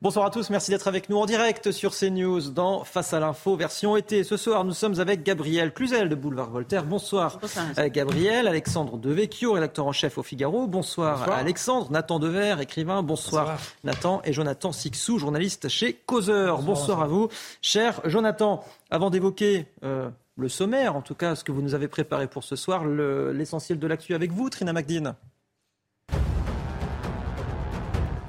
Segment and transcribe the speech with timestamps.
[0.00, 3.56] Bonsoir à tous, merci d'être avec nous en direct sur CNews dans Face à l'info
[3.56, 4.22] version été.
[4.22, 6.84] Ce soir, nous sommes avec Gabriel Cluzel de Boulevard Voltaire.
[6.84, 10.68] Bonsoir, Bonsoir euh, Gabriel, Alexandre Devecchio, rédacteur en chef au Figaro.
[10.68, 13.02] Bonsoir, Alexandre, Nathan Dever, écrivain.
[13.02, 16.62] Bonsoir, Nathan et Jonathan Sixou, journaliste chez Causeur.
[16.62, 17.28] Bonsoir, à vous,
[17.60, 18.64] cher Jonathan.
[18.90, 22.44] Avant d'évoquer euh, le sommaire, en tout cas ce que vous nous avez préparé pour
[22.44, 25.16] ce soir, l'essentiel de l'actu avec vous, Trina McDean.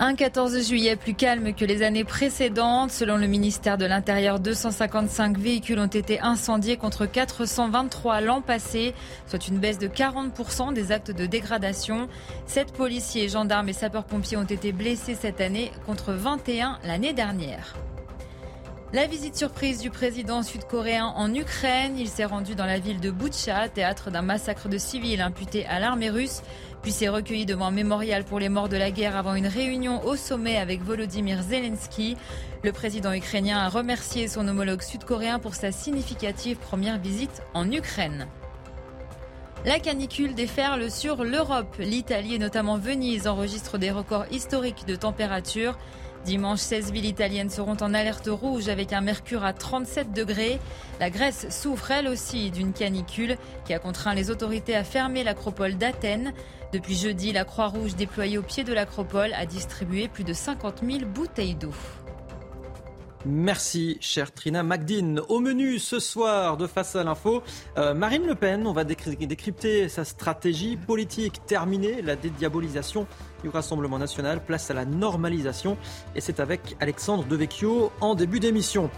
[0.02, 2.90] Un 14 juillet plus calme que les années précédentes.
[2.90, 8.93] Selon le ministère de l'Intérieur, 255 véhicules ont été incendiés contre 423 l'an passé,
[9.28, 12.07] soit une baisse de 40% des actes de dégradation.
[12.46, 17.76] Sept policiers, gendarmes et sapeurs-pompiers ont été blessés cette année contre 21 l'année dernière.
[18.92, 21.96] La visite surprise du président sud-coréen en Ukraine.
[22.00, 25.79] Il s'est rendu dans la ville de Boutcha, théâtre d'un massacre de civils imputé à
[25.79, 26.42] l'armée russe
[26.82, 30.06] puis s'est recueilli devant un mémorial pour les morts de la guerre avant une réunion
[30.06, 32.17] au sommet avec Volodymyr Zelensky.
[32.64, 38.28] Le président ukrainien a remercié son homologue sud-coréen pour sa significative première visite en Ukraine.
[39.66, 41.76] La canicule déferle sur l'Europe.
[41.80, 45.78] L'Italie et notamment Venise enregistrent des records historiques de température.
[46.25, 50.59] Dimanche, 16 villes italiennes seront en alerte rouge avec un mercure à 37 degrés.
[51.00, 55.76] La Grèce souffre elle aussi d'une canicule qui a contraint les autorités à fermer l'acropole
[55.76, 56.34] d'Athènes.
[56.72, 61.06] Depuis jeudi, la Croix-Rouge déployée au pied de l'acropole a distribué plus de 50 000
[61.06, 61.73] bouteilles d'eau.
[63.25, 65.20] Merci, chère Trina Magdine.
[65.28, 67.44] Au menu ce soir de Face à l'info,
[67.78, 73.08] euh, Marine Le Pen, on va décrypter sa stratégie politique terminée, la dédiabolisation
[73.44, 75.78] du Rassemblement national, place à la normalisation.
[76.16, 78.89] Et c'est avec Alexandre Devecchio en début d'émission.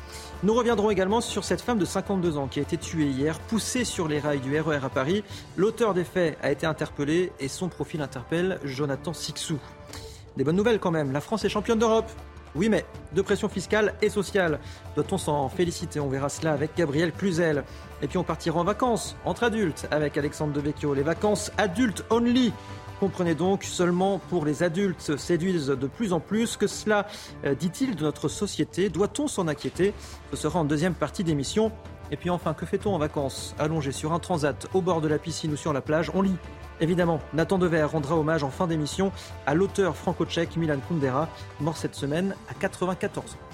[0.44, 3.86] Nous reviendrons également sur cette femme de 52 ans qui a été tuée hier, poussée
[3.86, 5.24] sur les rails du RER e à Paris.
[5.58, 9.58] L'auteur des faits a été interpellé et son profil interpelle Jonathan Sixou.
[10.38, 12.12] Des bonnes nouvelles quand même, la France est championne d'Europe.
[12.56, 14.60] Oui, mais de pression fiscale et sociale.
[14.96, 16.00] Doit-on s'en féliciter?
[16.00, 17.64] On verra cela avec Gabriel Cluzel.
[18.02, 20.94] Et puis on partira en vacances entre adultes avec Alexandre Devecchio.
[20.94, 22.52] Les vacances adultes only.
[23.00, 26.58] Comprenez donc, seulement pour les adultes séduisent de plus en plus.
[26.58, 27.08] Que cela
[27.46, 29.94] euh, dit-il de notre société Doit-on s'en inquiéter?
[30.32, 31.72] Ce sera en deuxième partie d'émission.
[32.12, 33.56] Et puis enfin, que fait-on en vacances?
[33.58, 36.36] Allongé sur un transat, au bord de la piscine ou sur la plage, on lit.
[36.82, 39.12] Évidemment, Nathan Dever rendra hommage en fin d'émission
[39.46, 43.52] à l'auteur franco-tchèque Milan Kundera, mort cette semaine à 94 ans.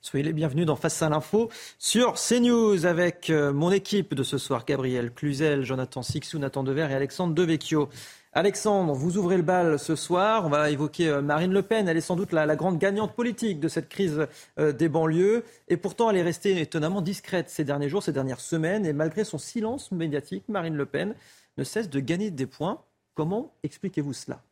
[0.00, 4.38] Soyez les bienvenus dans Face à l'info sur CNews avec euh, mon équipe de ce
[4.38, 7.90] soir, Gabriel Cluzel, Jonathan Sixou, Nathan Dever et Alexandre Devecchio.
[8.34, 10.44] Alexandre, vous ouvrez le bal ce soir.
[10.44, 11.88] On va évoquer euh, Marine Le Pen.
[11.88, 14.26] Elle est sans doute la, grande gagnante politique de cette crise
[14.58, 15.44] euh, des banlieues.
[15.68, 18.84] Et pourtant, elle est restée étonnamment discrète ces derniers jours, ces dernières semaines.
[18.84, 21.14] Et malgré son silence médiatique, Marine Le Pen
[21.56, 22.82] ne cesse de gagner des points.
[23.14, 24.42] Comment expliquez-vous cela?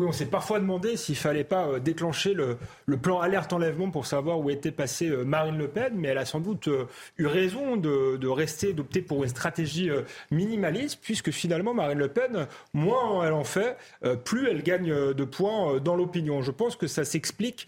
[0.00, 2.56] Oui, on s'est parfois demandé s'il fallait pas euh, déclencher le,
[2.96, 6.24] plan alerte enlèvement pour savoir où était passée euh, Marine Le Pen, mais elle a
[6.24, 6.86] sans doute euh,
[7.18, 9.90] eu raison de, rester, d'opter pour une stratégie
[10.30, 13.76] minimaliste, puisque finalement Marine Le Pen, moins elle en fait,
[14.24, 16.42] plus elle gagne de points dans l'opinion.
[16.42, 17.66] Je pense que ça s'explique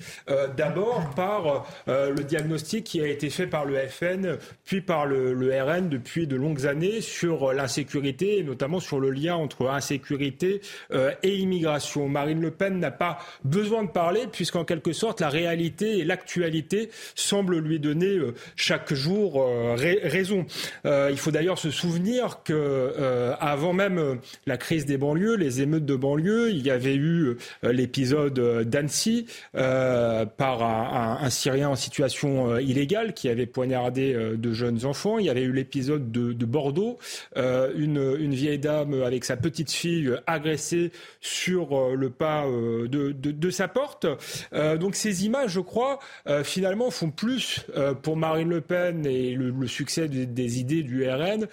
[0.57, 5.63] d'abord par le diagnostic qui a été fait par le FN, puis par le, le
[5.63, 10.61] RN depuis de longues années sur l'insécurité, et notamment sur le lien entre insécurité
[10.93, 12.09] et immigration.
[12.23, 16.89] Marine Le Pen n'a pas besoin de parler puisqu'en quelque sorte la réalité et l'actualité
[17.17, 20.47] semblent lui donner euh, chaque jour euh, raison.
[20.87, 25.85] Euh, il faut d'ailleurs se souvenir que avant même la crise des banlieues, les émeutes
[25.85, 33.29] de banlieue, il y avait eu l'épisode d'Annecy par un, Syrien en situation illégale qui
[33.29, 35.19] avait poignardé de jeunes enfants.
[35.19, 36.99] Il y avait eu l'épisode de, Bordeaux,
[37.37, 43.69] une, une, vieille dame avec sa petite fille agressée sur le pas euh, de, sa
[43.69, 44.07] porte.
[44.53, 47.67] Euh, donc ces images, je crois, euh, finalement font plus
[48.03, 51.47] pour Marine Le Pen et le, succès des, idées du RN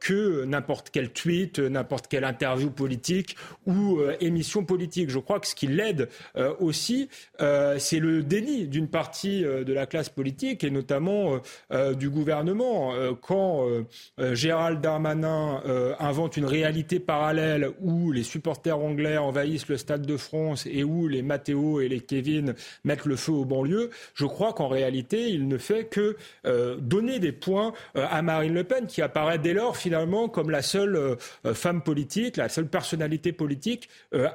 [0.00, 3.36] que n'importe quel tweet, n'importe quelle interview politique
[3.66, 5.10] ou émission politique.
[5.10, 6.08] Je crois que ce qui l'aide
[6.58, 11.40] aussi, c'est le déni d'une partie de la classe politique et notamment
[11.96, 12.94] du gouvernement.
[13.20, 13.66] quand
[14.32, 15.62] Gérald Darmanin
[15.98, 21.08] invente une réalité parallèle où les supporters anglais envahissent le Stade de France et où
[21.08, 25.48] les Matteo et les Kevin mettent le feu aux banlieues, je crois qu'en réalité, il
[25.48, 26.16] ne fait que
[26.46, 30.50] euh, donner des points euh, à Marine Le Pen, qui apparaît dès lors finalement comme
[30.50, 33.88] la seule euh, femme politique, la seule personnalité politique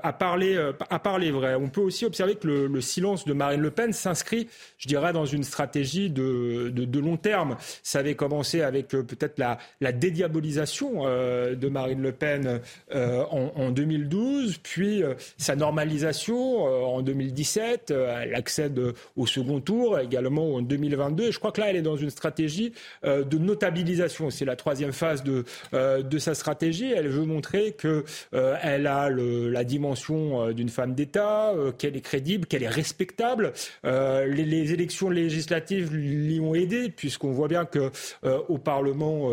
[0.03, 0.57] à parler,
[0.89, 1.55] à parler vrai.
[1.55, 4.47] On peut aussi observer que le, silence de Marine Le Pen s'inscrit,
[4.77, 7.57] je dirais, dans une stratégie de, de, long terme.
[7.81, 12.61] Ça avait commencé avec peut-être la, la, dédiabolisation de Marine Le Pen
[12.93, 15.03] en, en, 2012, puis
[15.38, 17.92] sa normalisation en 2017.
[17.92, 18.80] elle accède
[19.15, 21.25] au second tour également en 2022.
[21.25, 22.74] Et je crois que là, elle est dans une stratégie
[23.06, 24.30] euh, de notabilisation.
[24.30, 25.44] C'est la troisième phase de,
[25.74, 26.92] euh, de sa stratégie.
[26.92, 32.63] Elle veut montrer qu'elle euh, a la dimension d'une femme d'État, qu'elle est crédible, qu'elle
[32.63, 33.54] est respectable.
[33.83, 37.92] Les, les, élections législatives l'y ont aidé, puisqu'on voit bien que
[38.24, 39.31] au Parlement,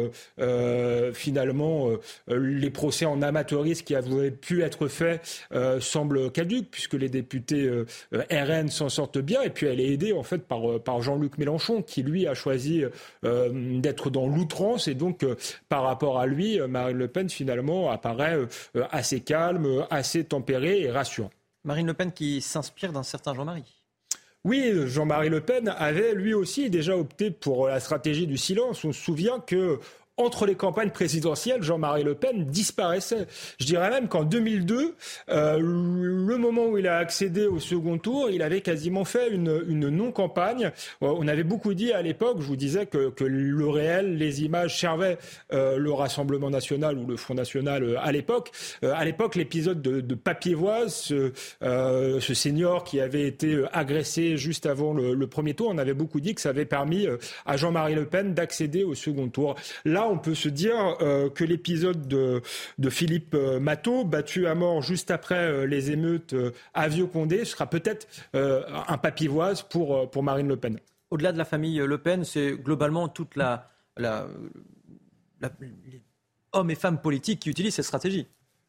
[1.12, 1.90] finalement,
[2.28, 5.46] les procès en amateurisme qui avaient pu être faits
[5.78, 7.70] semblent caduques, puisque les députés
[8.12, 9.42] RN s'en sortent bien.
[9.42, 12.84] Et puis elle est aidée en fait par, par Jean-Luc Mélenchon, qui lui a choisi
[13.24, 15.36] euh, d'être dans l'outrance et donc euh,
[15.68, 18.38] par rapport à lui, euh, Marine Le Pen finalement apparaît
[18.90, 21.32] assez calme, assez tempérée et rassurante.
[21.64, 23.64] Marine Le Pen qui s'inspire d'un certain Jean-Marie.
[24.44, 28.84] Oui, Jean-Marie Le Pen avait lui aussi déjà opté pour la stratégie du silence.
[28.84, 29.78] On se souvient que
[30.20, 33.26] entre les campagnes présidentielles, Jean-Marie Le Pen disparaissait.
[33.58, 34.94] Je dirais même qu'en 2002,
[35.28, 39.62] euh, le moment où il a accédé au second tour, il avait quasiment fait une,
[39.68, 40.66] une non-campagne.
[41.02, 44.42] Euh, on avait beaucoup dit à l'époque, je vous disais que, que, le réel, les
[44.42, 45.18] images servaient
[45.52, 48.50] euh, le Rassemblement national ou le Front national à l'époque.
[48.82, 54.94] À l'époque, l'épisode de, de Papiervoise, ce, ce, senior qui avait été agressé juste avant
[54.94, 57.06] le, le, premier tour, on avait beaucoup dit que ça avait permis
[57.46, 59.56] à Jean-Marie Le Pen d'accéder au second tour.
[59.84, 62.42] Là, on peut se dire euh, que l'épisode de,
[62.90, 66.34] Philippe euh, Matteau, battu à mort juste après euh, les émeutes
[66.74, 70.78] à Vieux-Condé, sera peut-être un papivoise pour, Marine Le Pen.
[71.10, 74.08] Au-delà de la famille Le Pen, c'est globalement toute la les
[76.52, 78.26] hommes et femmes politiques qui utilisent cette stratégie.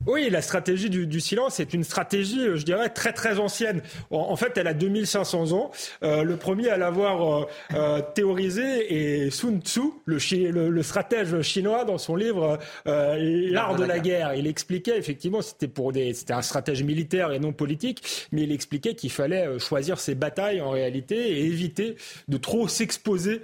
[0.08, 3.82] Oui, la stratégie du, silence est une stratégie, euh, je dirais, très très ancienne.
[4.10, 5.72] En, fait, elle a 2500 ans.
[6.04, 12.00] Euh, le premier à l'avoir euh, théorisé est Sun Tzu, le, le, stratège chinois, dans
[12.00, 14.34] son livre L'art de, la, guerre.
[14.34, 18.52] Il expliquait effectivement, c'était pour des, c'était un stratège militaire et non politique, mais il
[18.52, 21.96] expliquait qu'il fallait choisir ses batailles en réalité et éviter
[22.28, 23.42] de trop s'exposer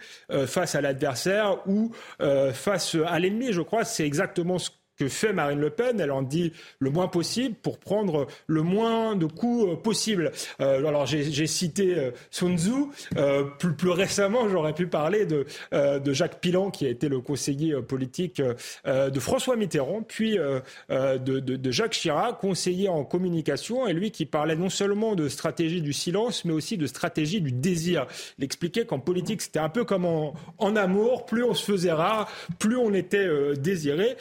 [0.47, 1.91] face à l'adversaire ou
[2.53, 3.51] face à l'ennemi.
[3.51, 5.99] Je crois c'est exactement ce que fait Marine Le Pen.
[5.99, 10.31] Elle en dit le moins possible pour prendre le moins de coups euh, possible.
[10.61, 12.71] Euh, alors j'ai cité euh, Sun Tzu.
[13.59, 18.41] Plus, récemment, j'aurais pu parler de, de Jacques Pilan, qui a été le conseiller politique
[18.85, 24.55] de François Mitterrand, puis de, de, Jacques Chirac, conseiller en communication, et lui qui parlait
[24.55, 28.07] non seulement de stratégie du silence, mais aussi de stratégie du désir.
[28.37, 31.25] Il expliquait qu'en politique, c'était un peu comme en, en, amour.
[31.25, 32.29] Plus on se faisait rare,
[32.59, 33.27] plus on était
[33.57, 34.17] désiré.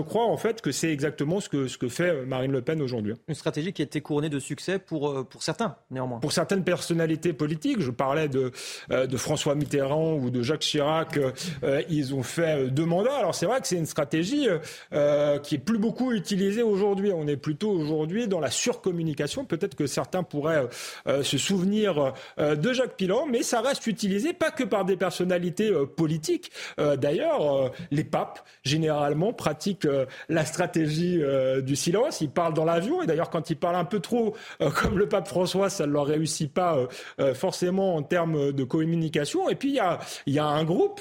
[0.00, 2.62] Je crois en fait que c'est exactement ce que, ce que fait euh, Marine Le
[2.62, 3.14] Pen aujourd'hui.
[3.28, 6.20] Une stratégie qui a été couronnée de succès pour, euh, pour certains, néanmoins.
[6.20, 8.50] Pour certaines personnalités politiques, je parlais de,
[8.90, 11.18] euh, de François Mitterrand ou de Jacques Chirac,
[11.88, 13.16] ils ont fait deux mandats.
[13.16, 14.46] Alors c'est vrai que c'est une stratégie
[15.42, 17.12] qui est plus beaucoup utilisée aujourd'hui.
[17.12, 19.44] On est plutôt aujourd'hui dans la surcommunication.
[19.44, 20.66] Peut-être que certains pourraient
[21.06, 26.50] se souvenir de Jacques Pilan, mais ça reste utilisé pas que par des personnalités politiques.
[26.78, 32.20] D'ailleurs, les papes, généralement, pratiquent euh, la stratégie euh, du silence.
[32.20, 35.08] Ils parlent dans l'avion et d'ailleurs quand ils parlent un peu trop, euh, comme le
[35.08, 36.78] pape François, ça ne leur réussit pas
[37.34, 39.48] forcément en termes de communication.
[39.48, 41.00] Et puis il y a, y a un groupe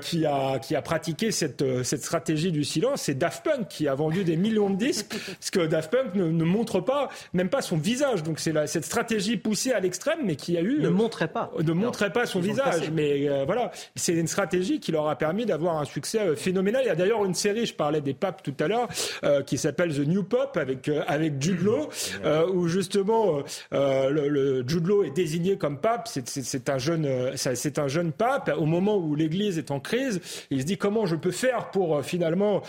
[0.00, 3.94] qui, a, qui a pratiqué cette, cette stratégie du silence, c'est Daft Punk qui a
[3.94, 7.62] vendu des millions de disques, parce que Daft Punk ne, ne montre pas, même pas
[7.62, 8.22] son visage.
[8.22, 11.72] Donc c'est cette stratégie poussée à l'extrême, mais qui a eu ne montrait pas, ne
[11.72, 12.90] montrait pas son visage.
[12.92, 16.82] Mais voilà, c'est une stratégie qui leur a permis d'avoir un succès phénoménal.
[16.84, 18.88] Il y a d'ailleurs une série, je parlais des papes tout à l'heure,
[19.24, 21.88] euh, qui s'appelle The New Pop avec euh, avec Jude Law,
[22.24, 26.08] euh, où justement le, le, Jude Law est désigné comme pape.
[26.08, 30.20] C'est un jeune c'est un jeune pape au moment où l'Église est en crise.
[30.50, 32.62] Il se dit comment je peux faire pour finalement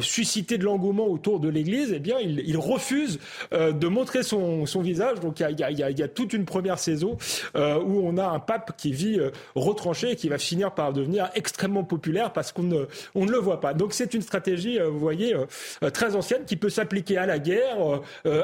[0.00, 1.92] susciter de l'engouement autour de l'Église?
[1.94, 3.18] Eh bien, il, il refuse
[3.52, 5.20] de montrer son, son visage.
[5.20, 7.16] Donc il y a, y, a, y a, toute une première saison
[7.54, 9.18] où on a un pape qui vit
[9.54, 13.38] retranché et qui va finir par devenir extrêmement populaire parce qu'on ne, on ne le
[13.38, 13.74] voit pas.
[13.74, 15.46] Donc c'est une stratégie euh, vous voyez, euh,
[15.82, 17.76] euh, très ancienne qui peut s'appliquer à la guerre,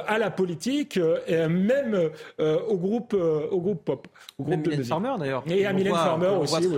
[0.07, 4.09] à la politique, et même au groupe, au groupe pop.
[4.39, 5.45] Au groupe de Farmer d'ailleurs.
[5.47, 6.69] Et à Mylène Farmer aussi.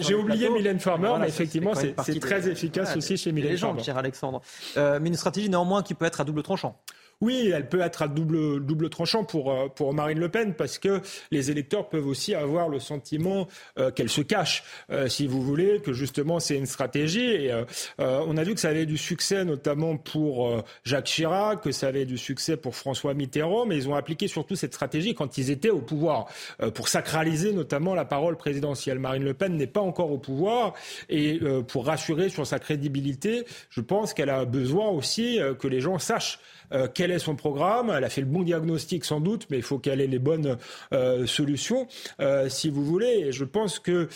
[0.00, 3.82] J'ai oublié Mylène Farmer, mais effectivement, c'est très efficace aussi chez Mylène Farmer.
[3.82, 4.40] cher Alexandre.
[4.76, 6.76] mais une stratégie néanmoins qui peut être à double tranchant.
[7.20, 10.78] Oui, elle peut être à double, double tranchant pour, euh, pour Marine Le Pen parce
[10.78, 13.46] que les électeurs peuvent aussi avoir le sentiment
[13.78, 17.24] euh, qu'elle se cache, euh, si vous voulez, que justement c'est une stratégie.
[17.24, 17.64] Et
[17.98, 22.04] on a vu que ça avait du succès notamment pour Jacques Chirac, que ça avait
[22.04, 25.70] du succès pour François Mitterrand, mais ils ont appliqué surtout cette stratégie quand ils étaient
[25.70, 26.26] au pouvoir
[26.74, 28.98] pour sacraliser notamment la parole présidentielle.
[28.98, 30.74] Marine Le Pen n'est pas encore au pouvoir
[31.08, 35.98] et pour rassurer sur sa crédibilité, je pense qu'elle a besoin aussi que les gens
[35.98, 36.38] sachent
[36.72, 37.92] euh, quel est son programme.
[37.94, 40.56] Elle a fait le bon diagnostic sans doute, mais il faut qu'elle ait les bonnes
[40.94, 41.86] euh, solutions,
[42.20, 43.30] euh, si vous voulez.
[43.30, 44.08] Je pense que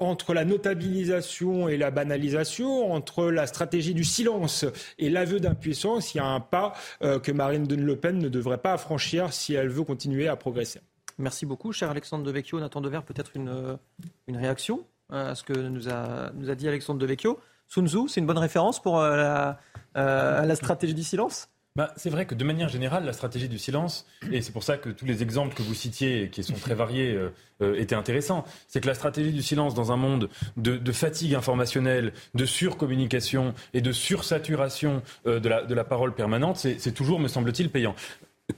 [0.00, 4.66] entre la notabilisation et la banalisation, entre la stratégie du silence
[4.98, 8.76] et l'aveu d'impuissance, il y a un pas que Marine Le Pen ne devrait pas
[8.76, 10.80] franchir si elle veut continuer à progresser.
[11.16, 12.60] Merci beaucoup, cher Alexandre Devecchio.
[12.60, 13.78] Nathan Dever, peut-être une,
[14.26, 17.40] une réaction à ce que nous a, nous a dit Alexandre Devecchio.
[17.66, 19.56] Sun Tzu, c'est une bonne référence pour la
[20.54, 21.48] stratégie du silence?
[21.80, 24.76] Bah, c'est vrai que de manière générale, la stratégie du silence, et c'est pour ça
[24.76, 27.30] que tous les exemples que vous citiez, qui sont très variés, euh,
[27.62, 32.12] euh, étaient intéressants, c'est que la stratégie du silence dans un monde de, fatigue informationnelle,
[32.34, 37.94] de surcommunication et de sursaturation euh, de, la, parole permanente, c'est toujours, me semble-t-il, payant.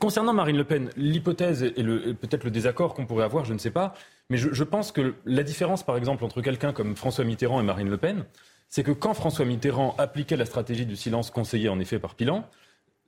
[0.00, 3.70] Concernant Marine Le Pen, l'hypothèse et, peut-être le désaccord qu'on pourrait avoir, je ne sais
[3.70, 3.94] pas,
[4.30, 7.64] mais je, je pense que la différence, par exemple, entre quelqu'un comme François Mitterrand et
[7.64, 8.24] Marine Le Pen,
[8.68, 12.48] c'est que quand François Mitterrand appliquait la stratégie du silence conseillée en effet par Pilan,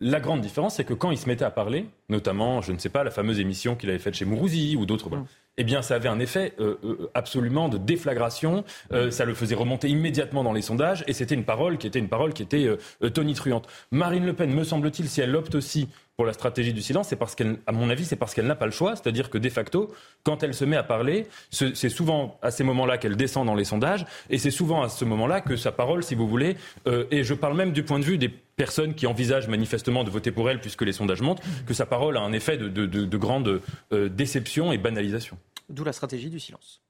[0.00, 2.88] la grande différence, c'est que quand il se mettait à parler, notamment, je ne sais
[2.88, 5.26] pas, la fameuse émission qu'il avait faite chez Mourouzi ou d'autres, mm.
[5.58, 8.64] eh bien, ça avait un effet euh, euh, absolument de déflagration.
[8.92, 12.00] Euh, ça le faisait remonter immédiatement dans les sondages, et c'était une parole qui était
[12.00, 12.68] une parole qui était
[13.12, 13.68] tonitruante.
[13.92, 17.16] Marine Le Pen, me semble-t-il, si elle opte aussi pour la stratégie du silence, c'est
[17.16, 18.94] parce qu'elle, à mon avis, c'est parce qu'elle n'a pas le choix.
[18.94, 19.92] C'est-à-dire que de facto,
[20.22, 23.64] quand elle se met à parler, c'est souvent à ces moments-là qu'elle descend dans les
[23.64, 26.56] sondages, et c'est souvent à ce moment-là que sa parole, si vous voulez,
[26.86, 30.10] euh, et je parle même du point de vue des personnes qui envisagent manifestement de
[30.10, 33.60] voter pour elle, puisque les sondages montrent, que sa parole a un effet de, grande
[33.92, 35.36] euh, déception et banalisation.
[35.68, 36.82] D'où la stratégie du silence.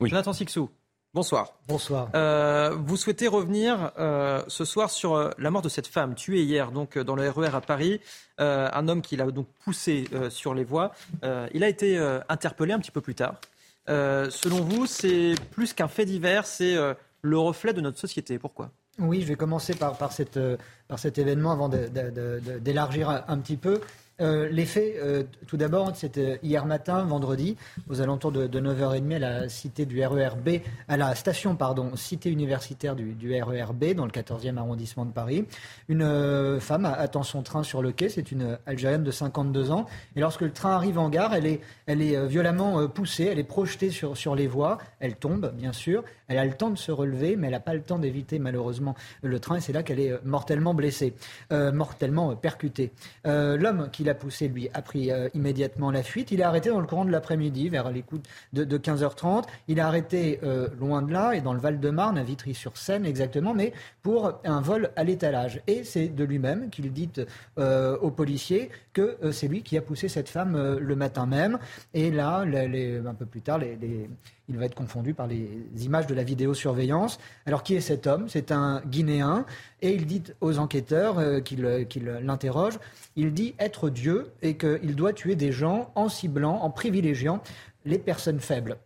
[0.00, 0.10] Oui.
[0.10, 0.70] Jonathan Sixou,
[1.12, 1.54] Bonsoir.
[1.66, 2.08] Bonsoir.
[2.14, 6.44] Euh, vous souhaitez revenir euh, ce soir sur euh, la mort de cette femme tuée
[6.44, 8.00] hier donc dans le RER e à Paris.
[8.38, 10.92] un homme qui l'a donc poussé sur les voies.
[11.52, 11.98] il a été
[12.28, 13.34] interpellé un petit peu plus tard.
[13.88, 16.76] selon vous, c'est plus qu'un fait divers, c'est
[17.22, 18.38] le reflet de notre société.
[18.38, 18.70] Pourquoi?
[18.98, 20.38] Oui, je vais commencer par, par, cette,
[20.88, 23.80] par cet événement avant d'élargir un petit peu.
[24.20, 27.56] Euh, les faits, euh, tout d'abord, c'était hier matin, vendredi,
[27.88, 32.94] aux alentours de, 9h30 à la cité du RERB, à la station, pardon, cité universitaire
[32.96, 35.46] du, RERB, dans le 14e arrondissement de Paris.
[35.88, 39.86] Une euh, femme attend son train sur le quai, c'est une Algérienne de 52 ans.
[40.16, 43.44] Et lorsque le train arrive en gare, elle est, elle est violemment poussée, elle est
[43.44, 46.04] projetée sur, sur les voies, elle tombe, bien sûr.
[46.28, 48.94] Elle a le temps de se relever, mais elle n'a pas le temps d'éviter, malheureusement,
[49.22, 49.56] le train.
[49.56, 51.14] Et c'est là qu'elle est mortellement blessée,
[51.50, 52.92] mortellement percutée.
[53.24, 56.30] L'homme qui poussé, lui, a pris euh, immédiatement la fuite.
[56.30, 58.04] Il est arrêté dans le courant de l'après-midi, vers les
[58.52, 59.44] de, 15h30.
[59.68, 63.72] Il est arrêté euh, loin de là, et dans le Val-de-Marne, à Vitry-sur-Seine exactement, mais
[64.02, 65.60] pour un vol à l'étalage.
[65.66, 67.10] Et c'est de lui-même qu'il dit
[67.58, 71.58] euh, aux policiers que c'est lui qui a poussé cette femme le matin même.
[71.94, 75.48] Et là, un peu plus tard, il va être confondu par les
[75.84, 77.18] images de la vidéosurveillance.
[77.46, 78.28] Alors qui est cet homme?
[78.28, 79.46] C'est un Guinéen
[79.80, 82.78] et il dit aux enquêteurs euh, euh, qu'il l'interrogent,
[83.16, 87.42] il dit être Dieu et qu'il doit tuer des gens en ciblant, en privilégiant
[87.84, 88.76] les personnes faibles.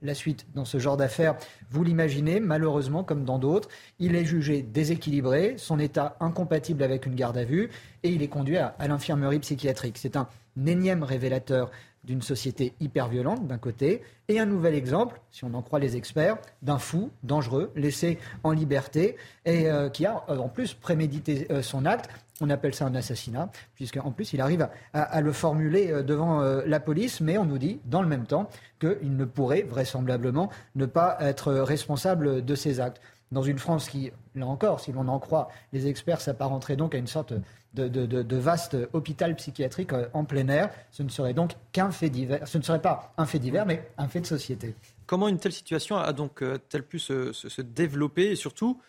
[0.00, 1.34] La suite dans ce genre d'affaires,
[1.70, 7.16] vous l'imaginez, malheureusement, comme dans d'autres, il est jugé déséquilibré, son état incompatible avec une
[7.16, 7.68] garde à vue,
[8.04, 9.98] et il est conduit à, l'infirmerie psychiatrique.
[9.98, 10.28] C'est un
[10.66, 11.72] énième révélateur
[12.04, 15.96] d'une société hyper violente d'un côté, et un nouvel exemple, si on en croit les
[15.96, 21.48] experts, d'un fou dangereux laissé en liberté et euh, qui a euh, en plus prémédité
[21.50, 22.08] euh, son acte.
[22.40, 27.20] On appelle ça un assassinat, puisqu'en plus il arrive à, le formuler devant la police,
[27.20, 31.52] mais on nous dit dans le même temps qu'il ne pourrait vraisemblablement ne pas être
[31.52, 33.00] responsable de ses actes.
[33.32, 36.98] Dans une France qui, là encore, si l'on en croit les experts, s'apparenterait donc à
[36.98, 37.34] une sorte
[37.74, 40.70] de, vaste hôpital psychiatrique euh, en plein air.
[40.90, 42.46] Ce ne serait donc qu'un fait divers.
[42.46, 44.74] Ce ne serait pas un fait divers, mais un fait de société.
[45.06, 48.80] Comment une telle situation a donc euh, t elle pu se, développer et surtout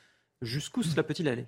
[0.41, 1.45] jusqu'où cela peut-il aller?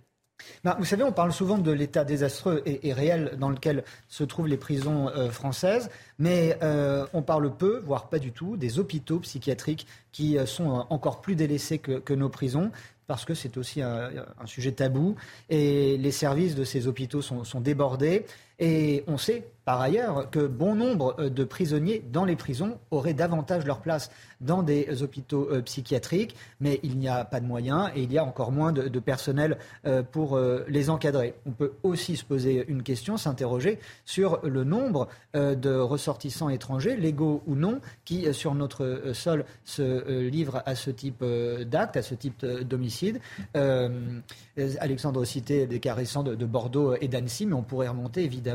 [0.63, 4.47] Ben, vous savez, on parle souvent de l'état désastreux et, réel dans lequel se trouvent
[4.47, 6.57] les prisons euh, françaises, mais
[7.13, 11.79] on parle peu, voire pas du tout, des hôpitaux psychiatriques qui sont encore plus délaissés
[11.79, 12.71] que nos prisons
[13.11, 14.09] parce que c'est aussi un,
[14.45, 15.17] sujet tabou.
[15.49, 18.25] Et les services de ces hôpitaux sont, débordés.
[18.61, 23.13] Et on sait par ailleurs que bon nombre euh, de prisonniers dans les prisons auraient
[23.13, 27.89] davantage leur place dans des hôpitaux euh, psychiatriques, mais il n'y a pas de moyens
[27.95, 31.33] et il y a encore moins de, personnel euh, pour les encadrer.
[31.45, 37.41] On peut aussi se poser une question, s'interroger sur le nombre de ressortissants étrangers, légaux
[37.47, 41.23] ou non, qui sur notre sol se livrent à ce type
[41.65, 43.19] d'acte, à ce type d'homicide.
[44.79, 48.50] Alexandre citait des cas récents de, Bordeaux et d'Annecy, mais on pourrait remonter évidemment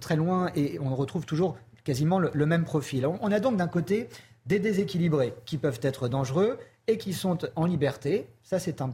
[0.00, 3.06] très loin et on retrouve toujours quasiment le, même profil.
[3.06, 4.08] On a donc d'un côté
[4.46, 6.58] des déséquilibrés qui peuvent être dangereux
[6.88, 8.28] et qui sont en liberté.
[8.42, 8.92] Ça, c'est un,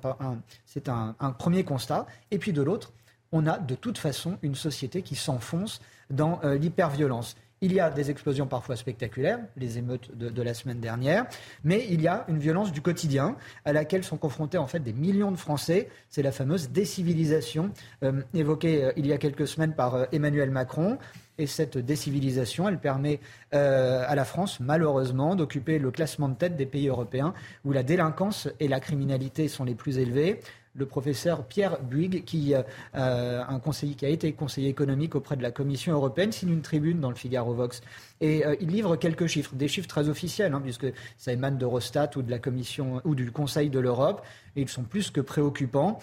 [1.21, 2.07] un, premier constat.
[2.31, 2.93] Et puis de l'autre,
[3.33, 7.37] on a de toute façon une société qui s'enfonce dans euh, l'hyperviolence.
[7.65, 11.27] Il y a des explosions parfois spectaculaires, les émeutes de, la semaine dernière,
[11.63, 14.93] mais il y a une violence du quotidien à laquelle sont confrontés en fait des
[14.93, 15.89] millions de Français.
[16.09, 17.71] C'est la fameuse décivilisation
[18.03, 20.99] euh, évoquée euh, il y a quelques semaines par euh, Emmanuel Macron.
[21.39, 23.19] Et cette décivilisation, elle permet
[23.53, 27.33] à la France, malheureusement, d'occuper le classement de tête des pays européens
[27.65, 30.41] où la délinquance et la criminalité sont les plus élevées
[30.75, 32.63] le professeur Pierre Buig, qui, euh,
[32.95, 36.63] euh, un conseiller qui a été conseiller économique auprès de la Commission européenne, signe une
[36.63, 37.83] tribune dans le Figaro Vox.
[38.23, 40.87] Et euh, il livre quelques chiffres, des chiffres très officiels, hein, puisque
[41.19, 44.25] ça émane d'Eurostat ou de la Commission ou du Conseil de l'Europe,
[44.57, 45.99] et ils sont plus que préoccupants.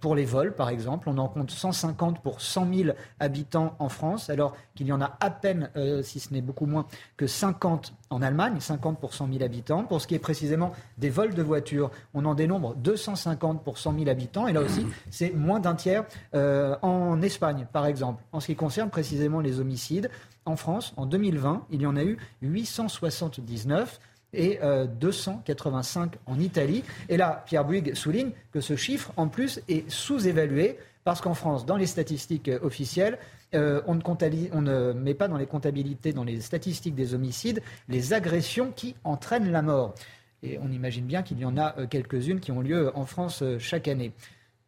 [0.00, 2.90] pour les vols, par exemple, on en compte 150 pour 100 000
[3.20, 5.70] habitants en France, alors qu'il y en a à peine,
[6.02, 9.84] si ce n'est beaucoup moins, que 50 en Allemagne, 50 pour 100 000 habitants.
[9.84, 13.98] Pour ce qui est précisément des vols de voitures, on en dénombre 250 pour 100
[13.98, 14.46] 000 habitants.
[14.46, 16.04] Et là aussi, c'est moins d'un tiers
[16.34, 18.22] euh, en Espagne, par exemple.
[18.32, 20.10] En ce qui concerne précisément les homicides,
[20.46, 24.00] en France, en 2020, il y en a eu 879
[24.32, 24.58] et
[25.00, 26.84] 285 euh, en Italie.
[27.08, 31.66] Et là, Pierre Bouygues souligne que ce chiffre, en plus, est sous-évalué parce qu'en France,
[31.66, 33.18] dans les statistiques officielles,
[33.54, 34.00] euh, on, ne
[34.52, 38.96] on, ne met pas dans les comptabilités, dans les statistiques des homicides, les agressions qui
[39.04, 39.94] entraînent la mort.
[40.42, 43.42] Et on imagine bien qu'il y en a euh, quelques-unes qui ont lieu en France
[43.58, 44.12] chaque année.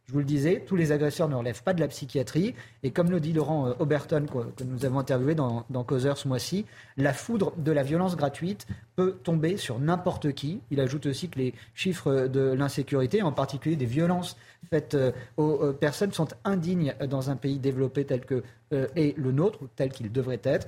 [0.09, 2.55] Je vous le disais, tous les agresseurs ne relèvent pas de la psychiatrie.
[2.83, 4.25] Et comme le dit Laurent Oberton,
[4.57, 6.65] que nous avons interviewé dans, dans Causeur ce mois-ci,
[6.97, 8.67] la foudre de la violence gratuite
[8.99, 10.61] peut tomber sur n'importe qui.
[10.73, 14.37] Il ajoute aussi que les chiffres de l'insécurité, en particulier des violences
[14.71, 14.97] faites
[15.37, 20.11] aux personnes, sont indignes dans un pays développé tel que est le nôtre, tel qu'il
[20.11, 20.67] devrait être.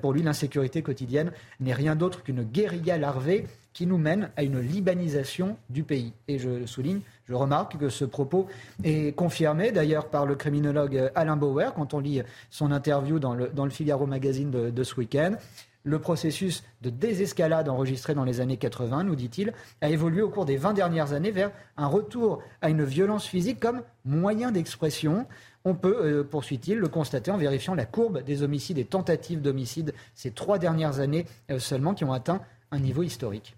[0.00, 3.44] Pour lui, l'insécurité quotidienne n'est rien d'autre qu'une guérilla larvée
[3.76, 6.14] qui nous mène à une libanisation du pays.
[6.28, 8.46] Et je souligne, je remarque que ce propos
[8.84, 13.48] est confirmé d'ailleurs par le criminologue Alain Bauer quand on lit son interview dans le,
[13.48, 15.34] dans Figaro magazine de, ce week-end.
[15.86, 20.44] Le processus de désescalade enregistré dans les années 80, nous dit-il, a évolué au cours
[20.44, 25.28] des 20 dernières années vers un retour à une violence physique comme moyen d'expression.
[25.64, 29.94] On peut, euh, poursuit-il, le constater en vérifiant la courbe des homicides et tentatives d'homicide
[30.12, 32.40] ces trois dernières années euh, seulement qui ont atteint
[32.72, 33.54] un niveau historique.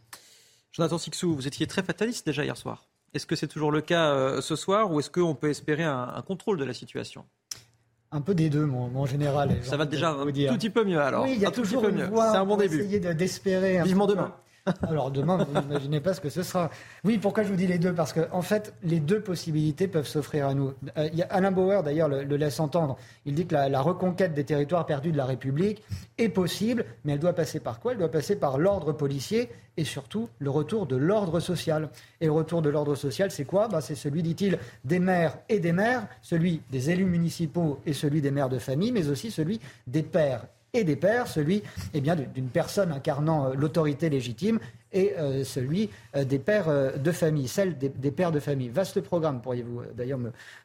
[0.72, 2.84] Jonathan Sixou, vous étiez très fataliste déjà hier soir.
[3.14, 6.22] Est-ce que c'est toujours le cas euh, ce soir ou est-ce qu'on peut espérer un,
[6.26, 7.24] contrôle de la situation?
[8.10, 9.56] Un peu des deux, en général.
[9.62, 11.24] Ça va déjà un tout petit peu mieux alors.
[11.24, 12.08] Oui, il y a toujours peu mieux.
[12.14, 12.80] C'est un bon début.
[12.80, 13.82] Essayer d'espérer.
[13.82, 14.32] Vivement demain.
[14.82, 16.70] Alors demain, vous n'imaginez pas ce que ce sera.
[17.04, 17.92] Oui, pourquoi je vous dis les deux?
[17.92, 20.72] Parce qu'en en fait, les deux possibilités peuvent s'offrir à nous.
[20.96, 22.96] Euh, Alain Bauer, d'ailleurs, le, laisse entendre.
[23.26, 25.82] Il dit que la, reconquête des territoires perdus de la République
[26.18, 27.92] est possible, mais elle doit passer par quoi?
[27.92, 31.88] Elle doit passer par l'ordre policier et surtout le retour de l'ordre social.
[32.20, 33.68] Et le retour de l'ordre social, c'est quoi?
[33.68, 38.20] Bah, C'est celui, dit-il, des maires et des maires, celui des élus municipaux et celui
[38.20, 41.62] des maires de famille, mais aussi celui des pères et des pères, celui
[41.94, 44.58] eh d'une personne incarnant euh, l'autorité légitime
[44.92, 48.68] et euh, celui euh, des pères de famille, celle des, pères de famille.
[48.68, 50.18] Vaste programme, pourriez-vous d'ailleurs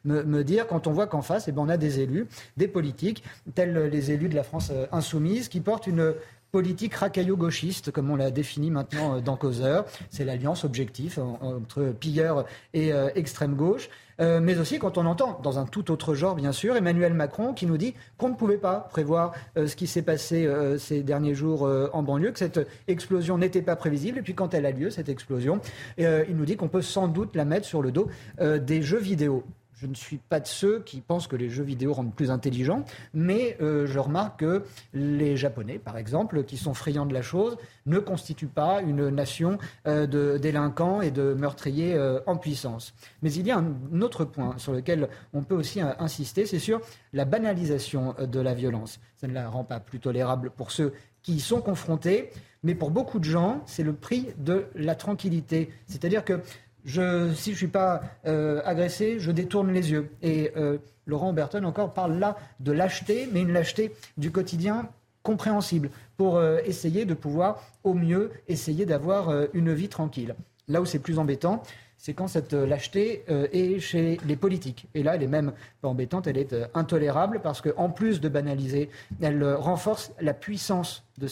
[0.04, 3.22] me, dire, quand on voit qu'en face, eh ben, on a des élus, des politiques,
[3.54, 6.14] tels les élus de la France insoumise, qui portent une
[6.52, 9.86] politique racaillot-gauchiste, comme on l'a défini maintenant dans Causeur.
[10.10, 13.88] C'est l'alliance objective entre pilleurs et extrême gauche.
[14.20, 17.52] Euh, mais aussi quand on entend, dans un tout autre genre bien sûr, Emmanuel Macron
[17.52, 21.02] qui nous dit qu'on ne pouvait pas prévoir euh, ce qui s'est passé euh, ces
[21.02, 24.70] derniers jours en banlieue, que cette explosion n'était pas prévisible, et puis quand elle a
[24.70, 25.60] lieu, cette explosion,
[25.98, 28.08] il nous dit qu'on peut sans doute la mettre sur le dos
[28.40, 29.44] des jeux vidéo.
[29.76, 32.84] Je ne suis pas de ceux qui pensent que les jeux vidéo rendent plus intelligents,
[33.12, 37.56] mais euh, je remarque que les Japonais, par exemple, qui sont friands de la chose,
[37.86, 42.94] ne constituent pas une nation euh, de délinquants et de meurtriers euh, en puissance.
[43.22, 46.80] Mais il y a un autre point sur lequel on peut aussi insister, c'est sur
[47.12, 49.00] la banalisation de la violence.
[49.16, 52.30] Ça ne la rend pas plus tolérable pour ceux qui y sont confrontés,
[52.62, 55.70] mais pour beaucoup de gens, c'est le prix de la tranquillité.
[55.86, 56.40] C'est-à-dire que
[56.84, 60.10] si je ne suis pas euh, agressé, je détourne les yeux.
[60.22, 64.88] Et euh, Laurent Berton encore parle là de lâcheté, mais une lâcheté du quotidien
[65.22, 70.34] compréhensible pour euh, essayer de pouvoir au mieux essayer d'avoir une vie tranquille.
[70.68, 71.62] Là où c'est plus embêtant,
[71.96, 74.88] c'est quand cette lâcheté est chez les politiques.
[74.94, 78.90] Et là, elle est même pas embêtante, elle est intolérable parce qu'en plus de banaliser,
[79.22, 81.28] elle renforce la puissance de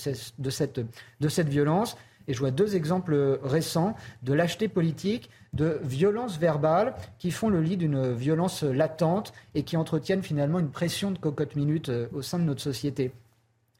[0.48, 1.96] cette violence.
[2.28, 7.60] Et je vois deux exemples récents de lâcheté politique, de violences verbales qui font le
[7.60, 12.22] lit d'une violence latente et qui entretiennent finalement une pression de cocotte minute euh, au
[12.22, 13.12] sein de notre société.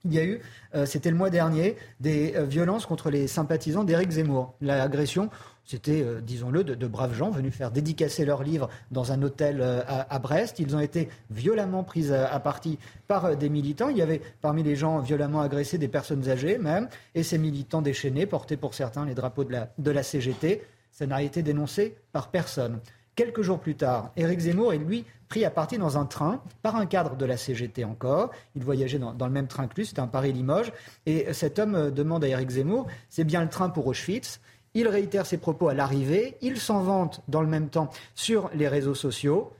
[0.04, 0.40] Il y a eu,
[0.74, 4.54] euh, c'était le mois dernier, des euh, violences contre les sympathisants d'Éric Zemmour.
[4.60, 5.30] L'agression,
[5.64, 10.58] c'était, disons-le, de, braves gens venus faire dédicacer leurs livres dans un hôtel à, Brest.
[10.58, 13.88] Ils ont été violemment pris à, partie par des militants.
[13.88, 17.82] Il y avait parmi les gens violemment agressés des personnes âgées même, et ces militants
[17.82, 20.62] déchaînés portaient pour certains les drapeaux de la, CGT.
[20.90, 22.80] Ça n'a été dénoncé par personne.
[23.14, 26.76] Quelques jours plus tard, Éric Zemmour est lui pris à partie dans un train par
[26.76, 28.30] un cadre de la CGT encore.
[28.54, 30.72] Il voyageait dans, le même train que lui, c'était un Paris-Limoges.
[31.06, 34.40] Et cet homme euh, demande à Éric Zemmour, c'est bien le train pour Auschwitz?
[34.74, 38.68] Il réitère ses propos à l'arrivée, il s'en vante dans le même temps sur les
[38.68, 39.52] réseaux sociaux.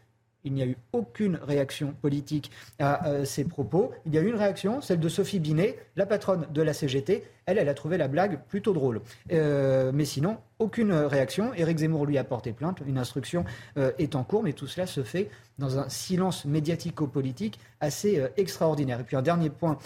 [0.45, 3.93] Il n'y a eu aucune réaction politique à euh, ces propos.
[4.07, 7.25] Il y a eu une réaction, celle de Sophie Binet, la patronne de la CGT.
[7.47, 9.01] Elle, elle a trouvé la blague plutôt drôle.
[9.33, 11.55] Euh, mais sinon, aucune réaction.
[11.55, 12.83] Éric Zemmour lui a porté plainte.
[12.87, 13.45] Une instruction
[13.77, 15.29] euh, est en cours, mais tout cela se fait
[15.59, 19.01] dans un silence médiatico-politique assez extraordinaire.
[19.01, 19.79] Et puis un dernier point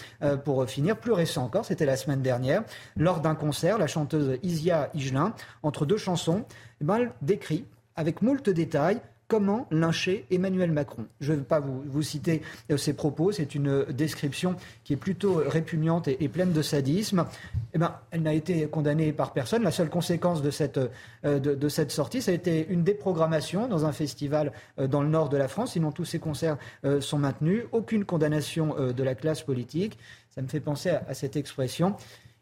[0.44, 2.62] pour finir, plus récent encore, c'était la semaine dernière,
[2.96, 6.44] lors d'un concert, la chanteuse Isia Higelin, entre deux chansons,
[6.80, 7.64] eh ben, décrit
[7.96, 11.06] avec moult détails comment lyncher Emmanuel Macron.
[11.20, 15.42] Je ne vais pas vous, citer euh, ses propos, c'est une description qui est plutôt
[15.46, 17.26] répugnante et, pleine de sadisme.
[17.74, 19.62] Eh ben, elle n'a été condamnée par personne.
[19.62, 20.78] La seule conséquence de cette,
[21.24, 25.08] euh, de, cette sortie, ça a été une déprogrammation dans un festival euh, dans le
[25.08, 25.72] nord de la France.
[25.72, 26.56] Sinon, tous ces concerts
[27.00, 27.64] sont maintenus.
[27.72, 29.98] Aucune condamnation de la classe politique.
[30.30, 31.96] Ça me fait penser à, cette expression.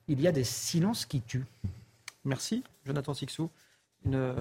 [0.08, 1.46] Il y a des silences qui tuent.
[2.24, 3.50] Merci, Jonathan Sixou.
[4.04, 4.34] Une